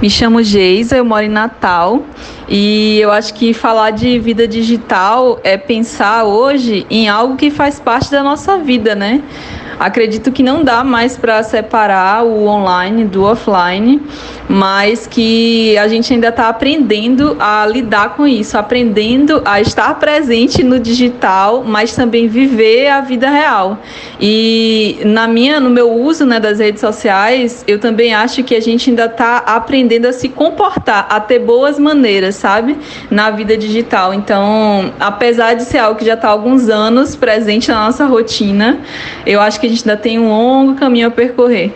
Me 0.00 0.08
chamo 0.08 0.42
Geisa, 0.42 0.96
eu 0.96 1.04
moro 1.04 1.26
em 1.26 1.28
Natal 1.28 2.02
e 2.48 2.98
eu 2.98 3.12
acho 3.12 3.34
que 3.34 3.52
falar 3.52 3.90
de 3.90 4.18
vida 4.18 4.48
digital 4.48 5.38
é 5.44 5.58
pensar 5.58 6.24
hoje 6.24 6.86
em 6.88 7.06
algo 7.06 7.36
que 7.36 7.50
faz 7.50 7.78
parte 7.78 8.10
da 8.10 8.22
nossa 8.22 8.56
vida, 8.56 8.94
né? 8.94 9.22
Acredito 9.80 10.30
que 10.30 10.42
não 10.42 10.62
dá 10.62 10.84
mais 10.84 11.16
para 11.16 11.42
separar 11.42 12.22
o 12.22 12.44
online 12.44 13.04
do 13.06 13.24
offline, 13.24 14.02
mas 14.46 15.06
que 15.06 15.78
a 15.78 15.88
gente 15.88 16.12
ainda 16.12 16.28
está 16.28 16.50
aprendendo 16.50 17.34
a 17.40 17.66
lidar 17.66 18.10
com 18.10 18.26
isso, 18.26 18.58
aprendendo 18.58 19.40
a 19.42 19.58
estar 19.58 19.94
presente 19.94 20.62
no 20.62 20.78
digital, 20.78 21.64
mas 21.64 21.96
também 21.96 22.28
viver 22.28 22.88
a 22.88 23.00
vida 23.00 23.30
real. 23.30 23.78
E 24.20 24.98
na 25.02 25.26
minha, 25.26 25.58
no 25.60 25.70
meu 25.70 25.90
uso 25.90 26.26
né, 26.26 26.38
das 26.38 26.58
redes 26.58 26.82
sociais, 26.82 27.64
eu 27.66 27.78
também 27.78 28.12
acho 28.12 28.44
que 28.44 28.54
a 28.54 28.60
gente 28.60 28.90
ainda 28.90 29.06
está 29.06 29.38
aprendendo 29.38 30.06
a 30.06 30.12
se 30.12 30.28
comportar, 30.28 31.06
a 31.08 31.18
ter 31.20 31.38
boas 31.38 31.78
maneiras, 31.78 32.34
sabe, 32.34 32.76
na 33.10 33.30
vida 33.30 33.56
digital. 33.56 34.12
Então, 34.12 34.92
apesar 35.00 35.54
de 35.54 35.64
ser 35.64 35.78
algo 35.78 35.98
que 35.98 36.04
já 36.04 36.14
está 36.14 36.28
há 36.28 36.32
alguns 36.32 36.68
anos 36.68 37.16
presente 37.16 37.70
na 37.70 37.86
nossa 37.86 38.04
rotina, 38.04 38.80
eu 39.24 39.40
acho 39.40 39.58
que 39.58 39.69
gente 39.70 39.88
ainda 39.88 40.00
tem 40.00 40.18
um 40.18 40.28
longo 40.28 40.74
caminho 40.78 41.08
a 41.08 41.10
percorrer. 41.10 41.72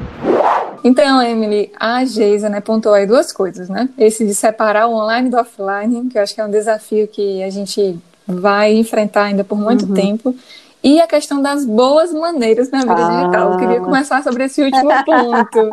Então, 0.84 1.22
Emily, 1.22 1.72
a 1.80 2.04
Geisa 2.04 2.50
né, 2.50 2.60
pontuou 2.60 2.94
aí 2.94 3.06
duas 3.06 3.32
coisas, 3.32 3.70
né? 3.70 3.88
Esse 3.96 4.26
de 4.26 4.34
separar 4.34 4.86
o 4.86 4.94
online 4.94 5.30
do 5.30 5.38
offline, 5.38 6.10
que 6.10 6.18
eu 6.18 6.22
acho 6.22 6.34
que 6.34 6.40
é 6.42 6.44
um 6.44 6.50
desafio 6.50 7.08
que 7.08 7.42
a 7.42 7.48
gente 7.48 7.98
vai 8.26 8.74
enfrentar 8.74 9.24
ainda 9.24 9.42
por 9.42 9.58
muito 9.58 9.86
uhum. 9.86 9.94
tempo. 9.94 10.36
E 10.82 11.00
a 11.00 11.06
questão 11.06 11.40
das 11.40 11.64
boas 11.64 12.12
maneiras 12.12 12.70
na 12.70 12.80
vida 12.80 12.94
ah. 12.94 13.08
digital. 13.08 13.52
Eu 13.52 13.58
queria 13.58 13.80
começar 13.80 14.22
sobre 14.22 14.44
esse 14.44 14.62
último 14.62 14.90
ponto. 15.06 15.70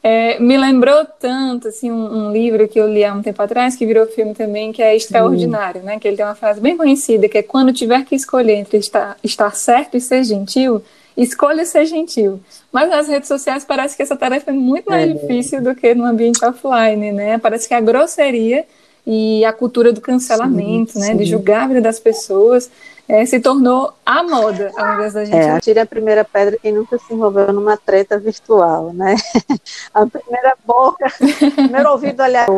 É, 0.00 0.38
me 0.38 0.56
lembrou 0.56 1.04
tanto, 1.18 1.66
assim, 1.66 1.90
um, 1.90 2.28
um, 2.28 2.32
livro 2.32 2.68
que 2.68 2.78
eu 2.78 2.86
li 2.86 3.04
há 3.04 3.12
um 3.12 3.20
tempo 3.20 3.42
atrás, 3.42 3.74
que 3.74 3.84
virou 3.84 4.06
filme 4.06 4.32
também, 4.32 4.70
que 4.70 4.80
é 4.80 4.94
Extraordinário, 4.94 5.80
uhum. 5.80 5.86
né? 5.86 5.98
Que 5.98 6.06
ele 6.06 6.16
tem 6.16 6.24
uma 6.24 6.36
frase 6.36 6.60
bem 6.60 6.76
conhecida, 6.76 7.28
que 7.28 7.38
é 7.38 7.42
quando 7.42 7.72
tiver 7.72 8.04
que 8.04 8.14
escolher 8.14 8.54
entre 8.54 8.78
estar, 8.78 9.16
estar 9.24 9.52
certo 9.56 9.96
e 9.96 10.00
ser 10.00 10.22
gentil, 10.22 10.80
escolha 11.16 11.64
ser 11.64 11.86
gentil. 11.86 12.40
Mas 12.72 12.88
nas 12.88 13.08
redes 13.08 13.28
sociais 13.28 13.64
parece 13.64 13.96
que 13.96 14.02
essa 14.02 14.16
tarefa 14.16 14.50
é 14.50 14.54
muito 14.54 14.90
mais 14.90 15.10
é. 15.10 15.12
difícil 15.12 15.62
do 15.62 15.74
que 15.74 15.94
no 15.94 16.04
ambiente 16.04 16.44
offline, 16.44 17.12
né? 17.12 17.38
Parece 17.38 17.68
que 17.68 17.74
a 17.74 17.80
grosseria 17.80 18.64
e 19.06 19.44
a 19.44 19.52
cultura 19.52 19.92
do 19.92 20.00
cancelamento, 20.00 20.92
sim, 20.92 21.00
né, 21.00 21.06
sim. 21.06 21.16
de 21.16 21.24
julgar 21.24 21.64
a 21.64 21.66
vida 21.66 21.80
das 21.80 21.98
pessoas, 21.98 22.70
é, 23.08 23.26
se 23.26 23.40
tornou 23.40 23.92
a 24.06 24.22
moda, 24.22 24.70
ao 24.76 24.94
invés 24.94 25.12
da 25.12 25.24
gente. 25.24 25.36
É, 25.36 25.60
tire 25.60 25.80
a 25.80 25.86
primeira 25.86 26.24
pedra 26.24 26.56
quem 26.56 26.72
nunca 26.72 26.96
se 26.98 27.12
envolveu 27.12 27.52
numa 27.52 27.76
treta 27.76 28.18
virtual, 28.18 28.92
né? 28.92 29.16
A 29.92 30.06
primeira 30.06 30.56
boca, 30.64 31.06
primeiro 31.54 31.90
ouvido, 31.90 32.20
aliás, 32.20 32.48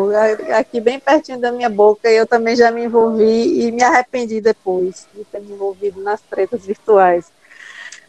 aqui 0.57 0.81
bem 0.81 1.01
pertinho 1.01 1.41
da 1.41 1.51
minha 1.51 1.69
boca, 1.69 2.09
eu 2.09 2.27
também 2.27 2.55
já 2.55 2.71
me 2.71 2.85
envolvi 2.85 3.67
e 3.67 3.73
me 3.73 3.83
arrependi 3.83 4.41
depois 4.41 5.09
de 5.15 5.25
ter 5.25 5.41
me 5.41 5.53
envolvido 5.53 6.01
nas 6.01 6.21
tretas 6.21 6.65
virtuais. 6.65 7.27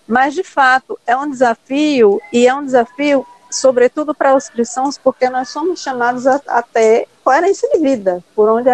Mas, 0.08 0.34
de 0.34 0.44
fato, 0.44 1.00
é 1.06 1.16
um 1.18 1.30
desafio, 1.30 2.22
e 2.32 2.48
é 2.48 2.54
um 2.54 2.64
desafio, 2.64 3.26
sobretudo 3.50 4.14
para 4.14 4.36
os 4.36 4.50
cristãos, 4.50 4.98
porque 4.98 5.30
nós 5.30 5.50
somos 5.50 5.82
chamados 5.82 6.28
a, 6.28 6.40
a 6.48 6.62
ter 6.62 7.08
coerência 7.24 7.68
de 7.70 7.80
vida, 7.80 8.24
por 8.36 8.48
onde, 8.50 8.70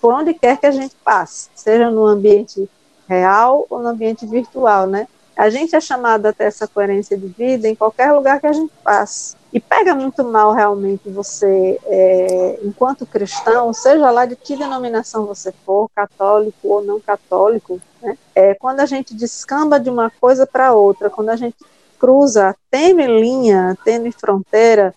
por 0.00 0.12
onde 0.12 0.34
quer 0.34 0.58
que 0.58 0.66
a 0.66 0.70
gente 0.70 0.94
passe, 1.02 1.48
seja 1.54 1.90
no 1.90 2.04
ambiente 2.04 2.68
real 3.08 3.66
ou 3.70 3.80
no 3.80 3.88
ambiente 3.88 4.26
virtual, 4.26 4.86
né? 4.86 5.08
A 5.36 5.50
gente 5.50 5.74
é 5.74 5.80
chamado 5.80 6.26
a 6.26 6.32
ter 6.32 6.44
essa 6.44 6.68
coerência 6.68 7.18
de 7.18 7.26
vida 7.26 7.68
em 7.68 7.74
qualquer 7.74 8.12
lugar 8.12 8.40
que 8.40 8.46
a 8.46 8.52
gente 8.52 8.72
passe. 8.84 9.34
E 9.52 9.58
pega 9.58 9.94
muito 9.94 10.22
mal 10.22 10.52
realmente 10.52 11.08
você, 11.10 11.80
é, 11.86 12.60
enquanto 12.62 13.06
cristão, 13.06 13.72
seja 13.72 14.10
lá 14.10 14.26
de 14.26 14.36
que 14.36 14.56
denominação 14.56 15.26
você 15.26 15.52
for, 15.64 15.88
católico 15.94 16.68
ou 16.68 16.84
não 16.84 17.00
católico, 17.00 17.80
né? 18.04 18.18
É, 18.34 18.54
quando 18.54 18.80
a 18.80 18.86
gente 18.86 19.14
descamba 19.14 19.80
de 19.80 19.88
uma 19.88 20.10
coisa 20.10 20.46
para 20.46 20.72
outra, 20.72 21.08
quando 21.08 21.30
a 21.30 21.36
gente 21.36 21.56
cruza, 21.98 22.54
teme 22.70 23.06
linha, 23.06 23.76
teme 23.82 24.12
fronteira 24.12 24.94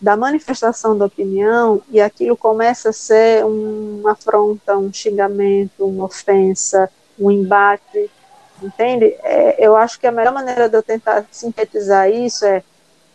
da 0.00 0.16
manifestação 0.16 0.96
da 0.96 1.06
opinião 1.06 1.82
e 1.90 2.00
aquilo 2.00 2.36
começa 2.36 2.90
a 2.90 2.92
ser 2.92 3.44
uma 3.44 4.12
afronta, 4.12 4.76
um 4.76 4.92
xingamento, 4.92 5.84
uma 5.84 6.04
ofensa, 6.04 6.88
um 7.18 7.30
embate, 7.30 8.10
entende? 8.62 9.16
É, 9.22 9.56
eu 9.58 9.74
acho 9.74 9.98
que 9.98 10.06
a 10.06 10.12
melhor 10.12 10.32
maneira 10.32 10.68
de 10.68 10.76
eu 10.76 10.82
tentar 10.82 11.26
sintetizar 11.30 12.08
isso 12.10 12.44
é 12.44 12.62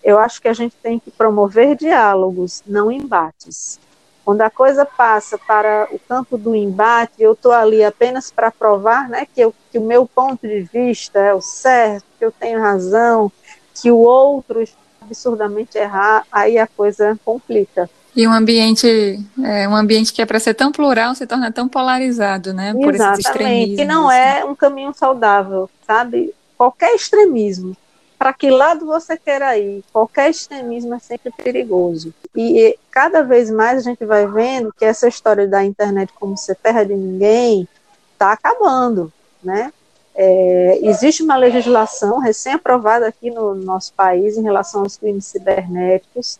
eu 0.03 0.17
acho 0.17 0.41
que 0.41 0.47
a 0.47 0.53
gente 0.53 0.75
tem 0.81 0.97
que 0.97 1.11
promover 1.11 1.75
diálogos, 1.75 2.63
não 2.65 2.91
embates. 2.91 3.79
Quando 4.23 4.41
a 4.41 4.49
coisa 4.49 4.85
passa 4.85 5.37
para 5.37 5.87
o 5.91 5.99
campo 5.99 6.37
do 6.37 6.55
embate, 6.55 7.13
eu 7.19 7.33
estou 7.33 7.51
ali 7.51 7.83
apenas 7.83 8.31
para 8.31 8.51
provar 8.51 9.09
né, 9.09 9.25
que, 9.33 9.41
eu, 9.41 9.53
que 9.71 9.77
o 9.77 9.83
meu 9.83 10.05
ponto 10.05 10.47
de 10.47 10.61
vista 10.61 11.19
é 11.19 11.33
o 11.33 11.41
certo, 11.41 12.05
que 12.17 12.25
eu 12.25 12.31
tenho 12.31 12.59
razão, 12.59 13.31
que 13.73 13.89
o 13.89 13.97
outro 13.97 14.61
está 14.61 14.77
absurdamente 15.01 15.77
errar, 15.77 16.25
aí 16.31 16.57
a 16.57 16.67
coisa 16.67 17.17
complica. 17.25 17.89
E 18.15 18.27
um 18.27 18.33
ambiente, 18.33 19.19
é, 19.43 19.67
um 19.67 19.75
ambiente 19.75 20.11
que 20.11 20.21
é 20.21 20.25
para 20.25 20.39
ser 20.39 20.53
tão 20.53 20.71
plural 20.71 21.15
se 21.15 21.25
torna 21.25 21.51
tão 21.51 21.67
polarizado, 21.67 22.53
né? 22.53 22.73
Por 22.73 22.93
Exatamente, 22.93 23.75
que 23.75 23.85
não 23.85 24.11
é 24.11 24.43
um 24.43 24.55
caminho 24.55 24.93
saudável, 24.93 25.69
sabe? 25.85 26.33
Qualquer 26.57 26.93
extremismo 26.95 27.77
para 28.19 28.33
que 28.33 28.51
lado 28.51 28.85
você 28.85 29.17
queira 29.17 29.57
ir. 29.57 29.81
Qualquer 29.93 30.29
extremismo 30.29 30.93
é 30.93 30.99
sempre 30.99 31.31
perigoso. 31.31 32.13
E 32.35 32.77
cada 32.91 33.23
vez 33.23 33.49
mais 33.49 33.79
a 33.79 33.81
gente 33.89 34.03
vai 34.03 34.27
vendo 34.27 34.73
que 34.73 34.83
essa 34.83 35.07
história 35.07 35.47
da 35.47 35.63
internet 35.63 36.11
como 36.19 36.35
ser 36.35 36.55
terra 36.57 36.83
de 36.83 36.93
ninguém 36.93 37.65
está 38.11 38.33
acabando, 38.33 39.11
né? 39.41 39.71
É, 40.13 40.79
existe 40.81 41.23
uma 41.23 41.37
legislação 41.37 42.19
recém-aprovada 42.19 43.07
aqui 43.07 43.31
no 43.31 43.55
nosso 43.55 43.93
país 43.93 44.35
em 44.35 44.43
relação 44.43 44.81
aos 44.81 44.97
crimes 44.97 45.25
cibernéticos, 45.25 46.37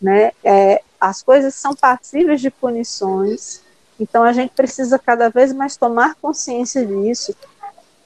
né? 0.00 0.32
É, 0.42 0.80
as 0.98 1.22
coisas 1.22 1.54
são 1.54 1.74
passíveis 1.74 2.40
de 2.40 2.50
punições, 2.50 3.60
então 4.00 4.22
a 4.22 4.32
gente 4.32 4.54
precisa 4.54 4.98
cada 4.98 5.28
vez 5.28 5.52
mais 5.52 5.76
tomar 5.76 6.14
consciência 6.14 6.86
disso 6.86 7.36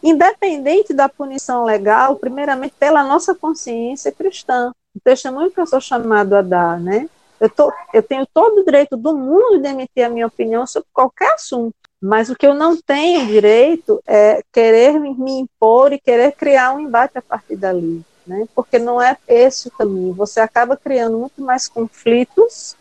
independente 0.02 0.92
da 0.92 1.08
punição 1.08 1.64
legal, 1.64 2.16
primeiramente 2.16 2.74
pela 2.78 3.04
nossa 3.04 3.34
consciência 3.34 4.10
cristã, 4.10 4.72
o 4.94 5.00
testemunho 5.00 5.50
que 5.50 5.60
eu 5.60 5.66
sou 5.66 5.80
chamado 5.80 6.34
a 6.34 6.42
dar, 6.42 6.80
né? 6.80 7.08
Eu, 7.40 7.50
tô, 7.50 7.72
eu 7.92 8.02
tenho 8.02 8.26
todo 8.32 8.60
o 8.60 8.64
direito 8.64 8.96
do 8.96 9.16
mundo 9.16 9.60
de 9.60 9.68
emitir 9.68 10.04
a 10.04 10.08
minha 10.08 10.26
opinião 10.26 10.66
sobre 10.66 10.88
qualquer 10.92 11.32
assunto, 11.34 11.74
mas 12.00 12.30
o 12.30 12.36
que 12.36 12.46
eu 12.46 12.54
não 12.54 12.76
tenho 12.76 13.26
direito 13.26 14.00
é 14.06 14.42
querer 14.52 14.98
me 15.00 15.40
impor 15.40 15.92
e 15.92 16.00
querer 16.00 16.32
criar 16.32 16.72
um 16.72 16.80
embate 16.80 17.18
a 17.18 17.22
partir 17.22 17.56
dali, 17.56 18.02
né? 18.26 18.46
Porque 18.54 18.78
não 18.78 19.00
é 19.00 19.16
esse 19.26 19.68
o 19.68 19.70
caminho. 19.70 20.14
Você 20.14 20.40
acaba 20.40 20.76
criando 20.76 21.18
muito 21.18 21.42
mais 21.42 21.68
conflitos, 21.68 22.76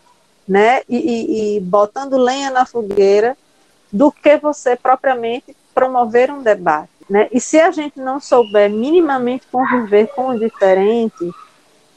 né? 0.46 0.82
E, 0.88 0.96
e, 0.96 1.56
e 1.56 1.60
botando 1.60 2.16
lenha 2.16 2.50
na 2.50 2.66
fogueira 2.66 3.36
do 3.92 4.12
que 4.12 4.36
você 4.36 4.76
propriamente 4.76 5.56
promover 5.74 6.30
um 6.30 6.42
debate. 6.42 6.90
Né? 7.12 7.28
E 7.30 7.38
se 7.38 7.60
a 7.60 7.70
gente 7.70 8.00
não 8.00 8.18
souber 8.18 8.70
minimamente 8.70 9.46
conviver 9.52 10.06
com 10.16 10.28
o 10.28 10.38
diferente, 10.38 11.30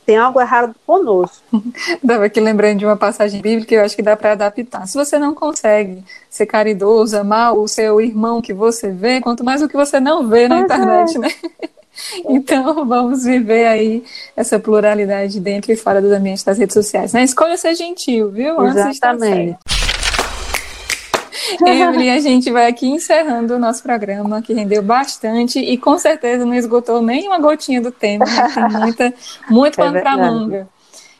tem 0.05 0.17
algo 0.17 0.41
errado 0.41 0.75
conosco. 0.85 1.41
Estava 2.03 2.25
aqui 2.25 2.41
lembrando 2.41 2.79
de 2.79 2.85
uma 2.85 2.97
passagem 2.97 3.41
bíblica 3.41 3.65
que 3.65 3.75
eu 3.75 3.81
acho 3.81 3.95
que 3.95 4.01
dá 4.01 4.17
para 4.17 4.33
adaptar. 4.33 4.85
Se 4.85 4.97
você 4.97 5.17
não 5.17 5.33
consegue 5.33 6.03
ser 6.29 6.45
caridoso, 6.47 7.17
amar 7.17 7.53
o 7.53 7.65
seu 7.65 8.01
irmão 8.01 8.41
que 8.41 8.53
você 8.53 8.91
vê, 8.91 9.21
quanto 9.21 9.41
mais 9.41 9.61
o 9.61 9.69
que 9.69 9.77
você 9.77 10.01
não 10.01 10.27
vê 10.27 10.49
na 10.49 10.59
internet, 10.59 11.15
é. 11.15 11.19
né? 11.19 11.29
Então, 12.27 12.85
vamos 12.85 13.23
viver 13.23 13.67
aí 13.67 14.03
essa 14.35 14.59
pluralidade 14.59 15.39
dentro 15.39 15.71
e 15.71 15.77
fora 15.77 16.01
dos 16.01 16.11
ambientes 16.11 16.43
das 16.43 16.57
redes 16.57 16.73
sociais. 16.73 17.13
Né? 17.13 17.23
Escolha 17.23 17.55
ser 17.55 17.73
gentil, 17.73 18.29
viu? 18.31 18.61
Exatamente. 18.65 19.57
Emily, 21.65 22.09
a 22.09 22.19
gente 22.19 22.51
vai 22.51 22.67
aqui 22.67 22.87
encerrando 22.87 23.55
o 23.55 23.59
nosso 23.59 23.83
programa, 23.83 24.41
que 24.41 24.53
rendeu 24.53 24.81
bastante 24.81 25.59
e 25.59 25.77
com 25.77 25.97
certeza 25.97 26.45
não 26.45 26.53
esgotou 26.53 27.01
nem 27.01 27.27
uma 27.27 27.39
gotinha 27.39 27.81
do 27.81 27.91
tema, 27.91 28.25
né? 28.25 28.51
tem 28.53 28.79
muita, 28.79 29.13
muito 29.49 29.81
é 29.81 29.83
pano 29.83 29.99
para 29.99 30.17
manga. 30.17 30.67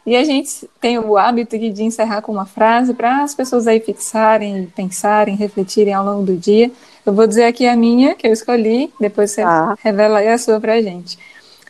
E 0.06 0.16
a 0.16 0.24
gente 0.24 0.70
tem 0.80 1.00
o 1.00 1.18
hábito 1.18 1.58
de 1.58 1.84
encerrar 1.84 2.22
com 2.22 2.32
uma 2.32 2.46
frase 2.46 2.94
para 2.94 3.24
as 3.24 3.34
pessoas 3.34 3.66
aí 3.66 3.80
fixarem, 3.80 4.72
pensarem, 4.76 5.36
refletirem 5.36 5.94
ao 5.94 6.06
longo 6.06 6.24
do 6.24 6.36
dia. 6.36 6.72
Eu 7.04 7.12
vou 7.12 7.26
dizer 7.26 7.46
aqui 7.46 7.66
a 7.68 7.76
minha, 7.76 8.14
que 8.14 8.28
eu 8.28 8.32
escolhi, 8.32 8.94
depois 9.00 9.32
você 9.32 9.42
ah. 9.42 9.76
revela 9.84 10.20
aí 10.20 10.28
a 10.28 10.38
sua 10.38 10.60
para 10.60 10.74
a 10.74 10.82
gente. 10.82 11.18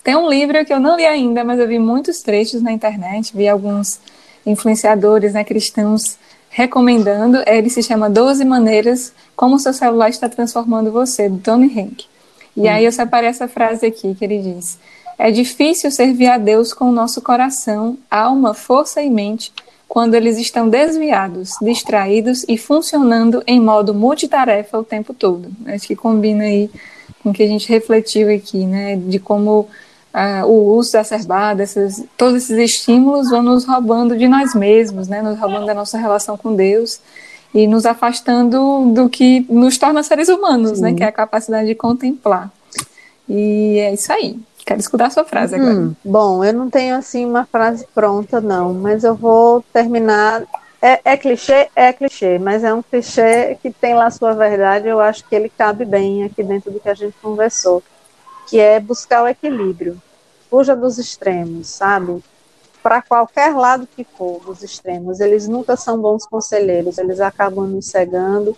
Tem 0.03 0.17
um 0.17 0.29
livro 0.29 0.65
que 0.65 0.73
eu 0.73 0.79
não 0.81 0.97
li 0.97 1.05
ainda, 1.05 1.45
mas 1.45 1.59
eu 1.59 1.67
vi 1.67 1.79
muitos 1.79 2.21
trechos 2.21 2.61
na 2.61 2.73
internet, 2.73 3.35
vi 3.35 3.47
alguns 3.47 4.01
influenciadores 4.45 5.33
né, 5.33 5.43
cristãos 5.43 6.17
recomendando. 6.55 7.43
Ele 7.45 7.69
se 7.69 7.83
chama 7.83 8.09
12 8.09 8.45
Maneiras 8.45 9.13
Como 9.35 9.55
o 9.55 9.59
Seu 9.59 9.73
Celular 9.73 10.09
Está 10.09 10.29
Transformando 10.29 10.89
Você, 10.89 11.27
do 11.27 11.37
Tony 11.37 11.67
Hank. 11.67 12.05
E 12.55 12.61
hum. 12.61 12.69
aí 12.69 12.85
eu 12.85 12.91
separei 12.93 13.29
essa 13.29 13.45
frase 13.45 13.85
aqui 13.85 14.15
que 14.15 14.23
ele 14.23 14.39
diz: 14.39 14.79
É 15.19 15.29
difícil 15.29 15.91
servir 15.91 16.27
a 16.27 16.37
Deus 16.37 16.73
com 16.73 16.85
o 16.85 16.93
nosso 16.93 17.21
coração, 17.21 17.97
alma, 18.09 18.53
força 18.53 19.01
e 19.01 19.09
mente 19.09 19.51
quando 19.85 20.15
eles 20.15 20.37
estão 20.37 20.69
desviados, 20.69 21.51
distraídos 21.61 22.45
e 22.47 22.57
funcionando 22.57 23.43
em 23.45 23.59
modo 23.59 23.93
multitarefa 23.93 24.79
o 24.79 24.83
tempo 24.83 25.13
todo. 25.13 25.51
Acho 25.67 25.85
que 25.85 25.95
combina 25.95 26.45
aí 26.45 26.69
com 27.21 27.31
o 27.31 27.33
que 27.33 27.43
a 27.43 27.47
gente 27.47 27.67
refletiu 27.67 28.33
aqui, 28.33 28.65
né, 28.65 28.95
de 28.95 29.19
como 29.19 29.67
uh, 30.15 30.45
o 30.45 30.75
uso 30.75 30.97
exacerbado, 30.97 31.61
esses, 31.61 32.03
todos 32.17 32.43
esses 32.43 32.57
estímulos 32.57 33.29
vão 33.29 33.43
nos 33.43 33.65
roubando 33.65 34.17
de 34.17 34.27
nós 34.27 34.55
mesmos, 34.55 35.09
né, 35.09 35.21
nos 35.21 35.37
roubando 35.37 35.65
da 35.65 35.73
nossa 35.73 35.97
relação 35.97 36.37
com 36.37 36.55
Deus 36.55 37.01
e 37.53 37.67
nos 37.67 37.85
afastando 37.85 38.91
do 38.93 39.09
que 39.09 39.45
nos 39.49 39.77
torna 39.77 40.01
seres 40.01 40.29
humanos, 40.29 40.79
né, 40.79 40.93
que 40.93 41.03
é 41.03 41.07
a 41.07 41.11
capacidade 41.11 41.67
de 41.67 41.75
contemplar. 41.75 42.49
E 43.27 43.79
é 43.79 43.93
isso 43.93 44.11
aí. 44.11 44.39
Quero 44.65 44.79
escutar 44.79 45.07
a 45.07 45.09
sua 45.11 45.23
frase 45.23 45.55
agora. 45.55 45.73
Hum, 45.73 45.95
bom, 46.03 46.43
eu 46.43 46.51
não 46.51 46.69
tenho 46.69 46.95
assim 46.95 47.23
uma 47.23 47.45
frase 47.45 47.85
pronta, 47.93 48.41
não, 48.41 48.73
mas 48.73 49.03
eu 49.03 49.13
vou 49.13 49.63
terminar. 49.71 50.43
É, 50.81 50.99
é, 51.03 51.17
clichê? 51.17 51.67
É 51.75 51.93
clichê, 51.93 52.39
mas 52.39 52.63
é 52.63 52.73
um 52.73 52.81
clichê 52.81 53.57
que 53.61 53.71
tem 53.71 53.93
lá 53.93 54.09
sua 54.09 54.33
verdade. 54.33 54.87
Eu 54.87 54.99
acho 54.99 55.23
que 55.27 55.35
ele 55.35 55.49
cabe 55.55 55.85
bem 55.85 56.23
aqui 56.23 56.43
dentro 56.43 56.71
do 56.71 56.79
que 56.79 56.89
a 56.89 56.95
gente 56.95 57.15
conversou, 57.21 57.83
que 58.47 58.59
é 58.59 58.79
buscar 58.79 59.23
o 59.23 59.27
equilíbrio. 59.27 60.01
Fuja 60.49 60.75
dos 60.75 60.97
extremos, 60.97 61.67
sabe? 61.67 62.23
Para 62.81 63.01
qualquer 63.01 63.55
lado 63.55 63.87
que 63.95 64.03
for 64.03 64.39
dos 64.45 64.61
extremos, 64.61 65.19
eles 65.19 65.47
nunca 65.47 65.75
são 65.75 65.99
bons 65.99 66.25
conselheiros, 66.25 66.97
eles 66.97 67.19
acabam 67.19 67.67
nos 67.67 67.87
cegando 67.87 68.55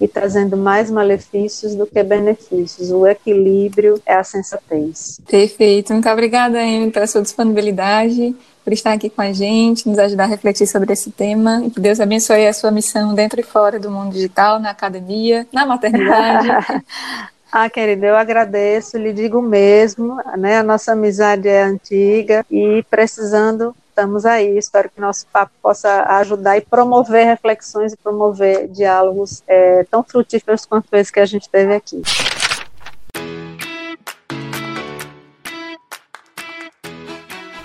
e 0.00 0.06
trazendo 0.06 0.56
mais 0.56 0.90
malefícios 0.90 1.74
do 1.74 1.86
que 1.86 2.02
benefícios. 2.02 2.90
O 2.90 3.06
equilíbrio 3.06 4.00
é 4.04 4.14
a 4.14 4.24
sensatez. 4.24 5.18
Perfeito. 5.28 5.92
Muito 5.92 6.08
obrigada, 6.08 6.60
Amy, 6.60 6.90
pela 6.90 7.06
sua 7.06 7.22
disponibilidade, 7.22 8.36
por 8.62 8.72
estar 8.72 8.92
aqui 8.92 9.08
com 9.08 9.22
a 9.22 9.32
gente, 9.32 9.88
nos 9.88 9.98
ajudar 9.98 10.24
a 10.24 10.26
refletir 10.26 10.66
sobre 10.66 10.92
esse 10.92 11.10
tema. 11.10 11.62
E 11.64 11.70
que 11.70 11.80
Deus 11.80 12.00
abençoe 12.00 12.46
a 12.46 12.52
sua 12.52 12.70
missão 12.70 13.14
dentro 13.14 13.40
e 13.40 13.42
fora 13.42 13.78
do 13.78 13.90
mundo 13.90 14.12
digital, 14.12 14.60
na 14.60 14.70
academia, 14.70 15.46
na 15.50 15.64
maternidade. 15.64 16.48
Ah, 17.50 17.70
querida, 17.70 18.06
eu 18.06 18.16
agradeço, 18.16 18.98
lhe 18.98 19.12
digo 19.12 19.40
mesmo, 19.40 20.20
né? 20.36 20.58
A 20.58 20.62
nossa 20.62 20.92
amizade 20.92 21.48
é 21.48 21.62
antiga 21.62 22.44
e 22.50 22.84
precisando 22.90 23.74
estamos 23.88 24.24
aí. 24.24 24.56
Espero 24.56 24.88
que 24.88 25.00
nosso 25.00 25.26
papo 25.32 25.52
possa 25.60 26.04
ajudar 26.18 26.56
e 26.56 26.60
promover 26.60 27.26
reflexões 27.26 27.92
e 27.92 27.96
promover 27.96 28.68
diálogos 28.68 29.42
é, 29.48 29.84
tão 29.90 30.04
frutíferos 30.04 30.64
quanto 30.64 30.86
esse 30.94 31.12
que 31.12 31.18
a 31.18 31.26
gente 31.26 31.48
teve 31.48 31.74
aqui. 31.74 32.02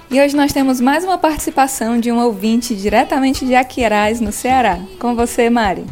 E 0.10 0.22
hoje 0.22 0.36
nós 0.36 0.54
temos 0.54 0.80
mais 0.80 1.04
uma 1.04 1.18
participação 1.18 2.00
de 2.00 2.12
um 2.12 2.20
ouvinte 2.20 2.76
diretamente 2.76 3.46
de 3.46 3.56
Aquiraz, 3.56 4.22
no 4.22 4.32
Ceará. 4.32 4.80
Com 5.00 5.16
você, 5.16 5.50
Mari. 5.50 5.86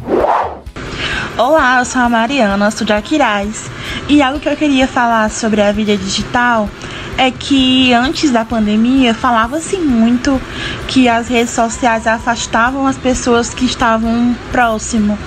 Olá, 1.36 1.80
eu 1.80 1.84
sou 1.84 2.02
a 2.02 2.08
Mariana, 2.08 2.70
sou 2.70 2.86
de 2.86 2.92
Aquiraz. 2.92 3.68
E 4.08 4.20
algo 4.20 4.40
que 4.40 4.48
eu 4.48 4.56
queria 4.56 4.88
falar 4.88 5.30
sobre 5.30 5.62
a 5.62 5.70
vida 5.72 5.96
digital 5.96 6.68
é 7.16 7.30
que 7.30 7.92
antes 7.92 8.30
da 8.30 8.44
pandemia 8.44 9.14
falava-se 9.14 9.76
muito 9.76 10.40
que 10.88 11.08
as 11.08 11.28
redes 11.28 11.52
sociais 11.52 12.06
afastavam 12.06 12.86
as 12.86 12.96
pessoas 12.96 13.54
que 13.54 13.64
estavam 13.64 14.34
próximo. 14.50 15.18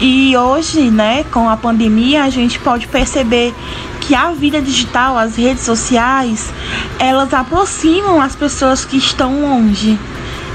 E 0.00 0.36
hoje, 0.36 0.90
né, 0.90 1.24
com 1.24 1.48
a 1.48 1.56
pandemia, 1.56 2.24
a 2.24 2.30
gente 2.30 2.58
pode 2.58 2.86
perceber 2.88 3.54
que 4.00 4.14
a 4.14 4.32
vida 4.32 4.60
digital, 4.60 5.16
as 5.16 5.36
redes 5.36 5.62
sociais, 5.62 6.52
elas 6.98 7.32
aproximam 7.32 8.20
as 8.20 8.34
pessoas 8.34 8.84
que 8.84 8.96
estão 8.96 9.40
longe. 9.40 9.98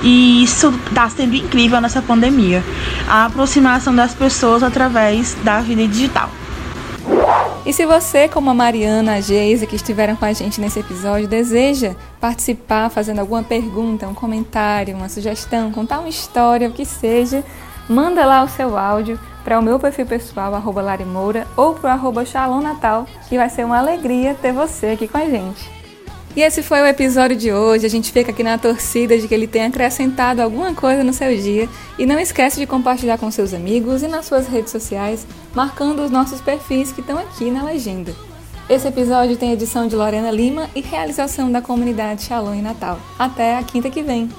E 0.04 0.44
isso 0.44 0.74
está 0.88 1.10
sendo 1.10 1.36
incrível 1.36 1.82
nessa 1.82 2.02
pandemia. 2.02 2.64
A 3.08 3.26
aproximação 3.26 3.96
das 3.96 4.14
pessoas 4.14 4.62
através 4.62 5.36
da 5.44 5.60
vida 5.62 5.88
digital. 5.88 6.30
E 7.68 7.74
se 7.74 7.86
você, 7.86 8.30
como 8.30 8.50
a 8.50 8.54
Mariana, 8.54 9.16
a 9.16 9.20
Geisa, 9.20 9.68
que 9.68 9.76
estiveram 9.76 10.16
com 10.16 10.24
a 10.24 10.32
gente 10.32 10.62
nesse 10.62 10.80
episódio, 10.80 11.28
deseja 11.28 11.98
participar 12.18 12.90
fazendo 12.90 13.20
alguma 13.20 13.44
pergunta, 13.44 14.08
um 14.08 14.14
comentário, 14.14 14.96
uma 14.96 15.10
sugestão, 15.10 15.70
contar 15.70 16.00
uma 16.00 16.08
história, 16.08 16.70
o 16.70 16.72
que 16.72 16.86
seja, 16.86 17.44
manda 17.90 18.26
lá 18.26 18.42
o 18.42 18.48
seu 18.48 18.78
áudio 18.78 19.20
para 19.44 19.60
o 19.60 19.62
meu 19.62 19.78
perfil 19.78 20.06
pessoal, 20.06 20.56
arroba 20.56 20.82
Larimoura, 20.82 21.46
ou 21.58 21.74
para 21.74 21.90
o 21.90 21.94
arroba 21.94 22.24
Shalom 22.24 22.62
Natal, 22.62 23.06
que 23.28 23.36
vai 23.36 23.50
ser 23.50 23.66
uma 23.66 23.80
alegria 23.80 24.34
ter 24.34 24.54
você 24.54 24.92
aqui 24.92 25.06
com 25.06 25.18
a 25.18 25.26
gente. 25.26 25.77
E 26.38 26.42
esse 26.44 26.62
foi 26.62 26.80
o 26.82 26.86
episódio 26.86 27.36
de 27.36 27.52
hoje. 27.52 27.88
A 27.88 27.90
gente 27.90 28.12
fica 28.12 28.30
aqui 28.30 28.44
na 28.44 28.60
torcida 28.60 29.18
de 29.18 29.28
que 29.28 29.34
ele 29.34 29.48
tenha 29.48 29.70
acrescentado 29.70 30.40
alguma 30.40 30.72
coisa 30.72 31.04
no 31.04 31.12
seu 31.12 31.36
dia. 31.36 31.68
E 31.98 32.06
não 32.06 32.20
esquece 32.20 32.60
de 32.60 32.68
compartilhar 32.68 33.18
com 33.18 33.32
seus 33.32 33.56
amigos 33.56 34.04
e 34.04 34.08
nas 34.08 34.28
suas 34.28 34.48
redes 34.48 34.72
sociais, 34.72 35.26
marcando 35.56 36.04
os 36.04 36.12
nossos 36.12 36.40
perfis 36.40 36.92
que 36.92 37.02
estão 37.02 37.18
aqui 37.18 37.50
na 37.50 37.64
legenda. 37.64 38.14
Esse 38.70 38.88
episódio 38.88 39.36
tem 39.36 39.52
edição 39.52 39.88
de 39.88 39.96
Lorena 39.96 40.30
Lima 40.30 40.70
e 40.76 40.82
realização 40.82 41.52
da 41.52 41.60
comunidade 41.60 42.26
Shalom 42.26 42.54
em 42.54 42.62
Natal. 42.62 43.00
Até 43.18 43.58
a 43.58 43.64
quinta 43.64 43.90
que 43.90 44.04
vem! 44.04 44.30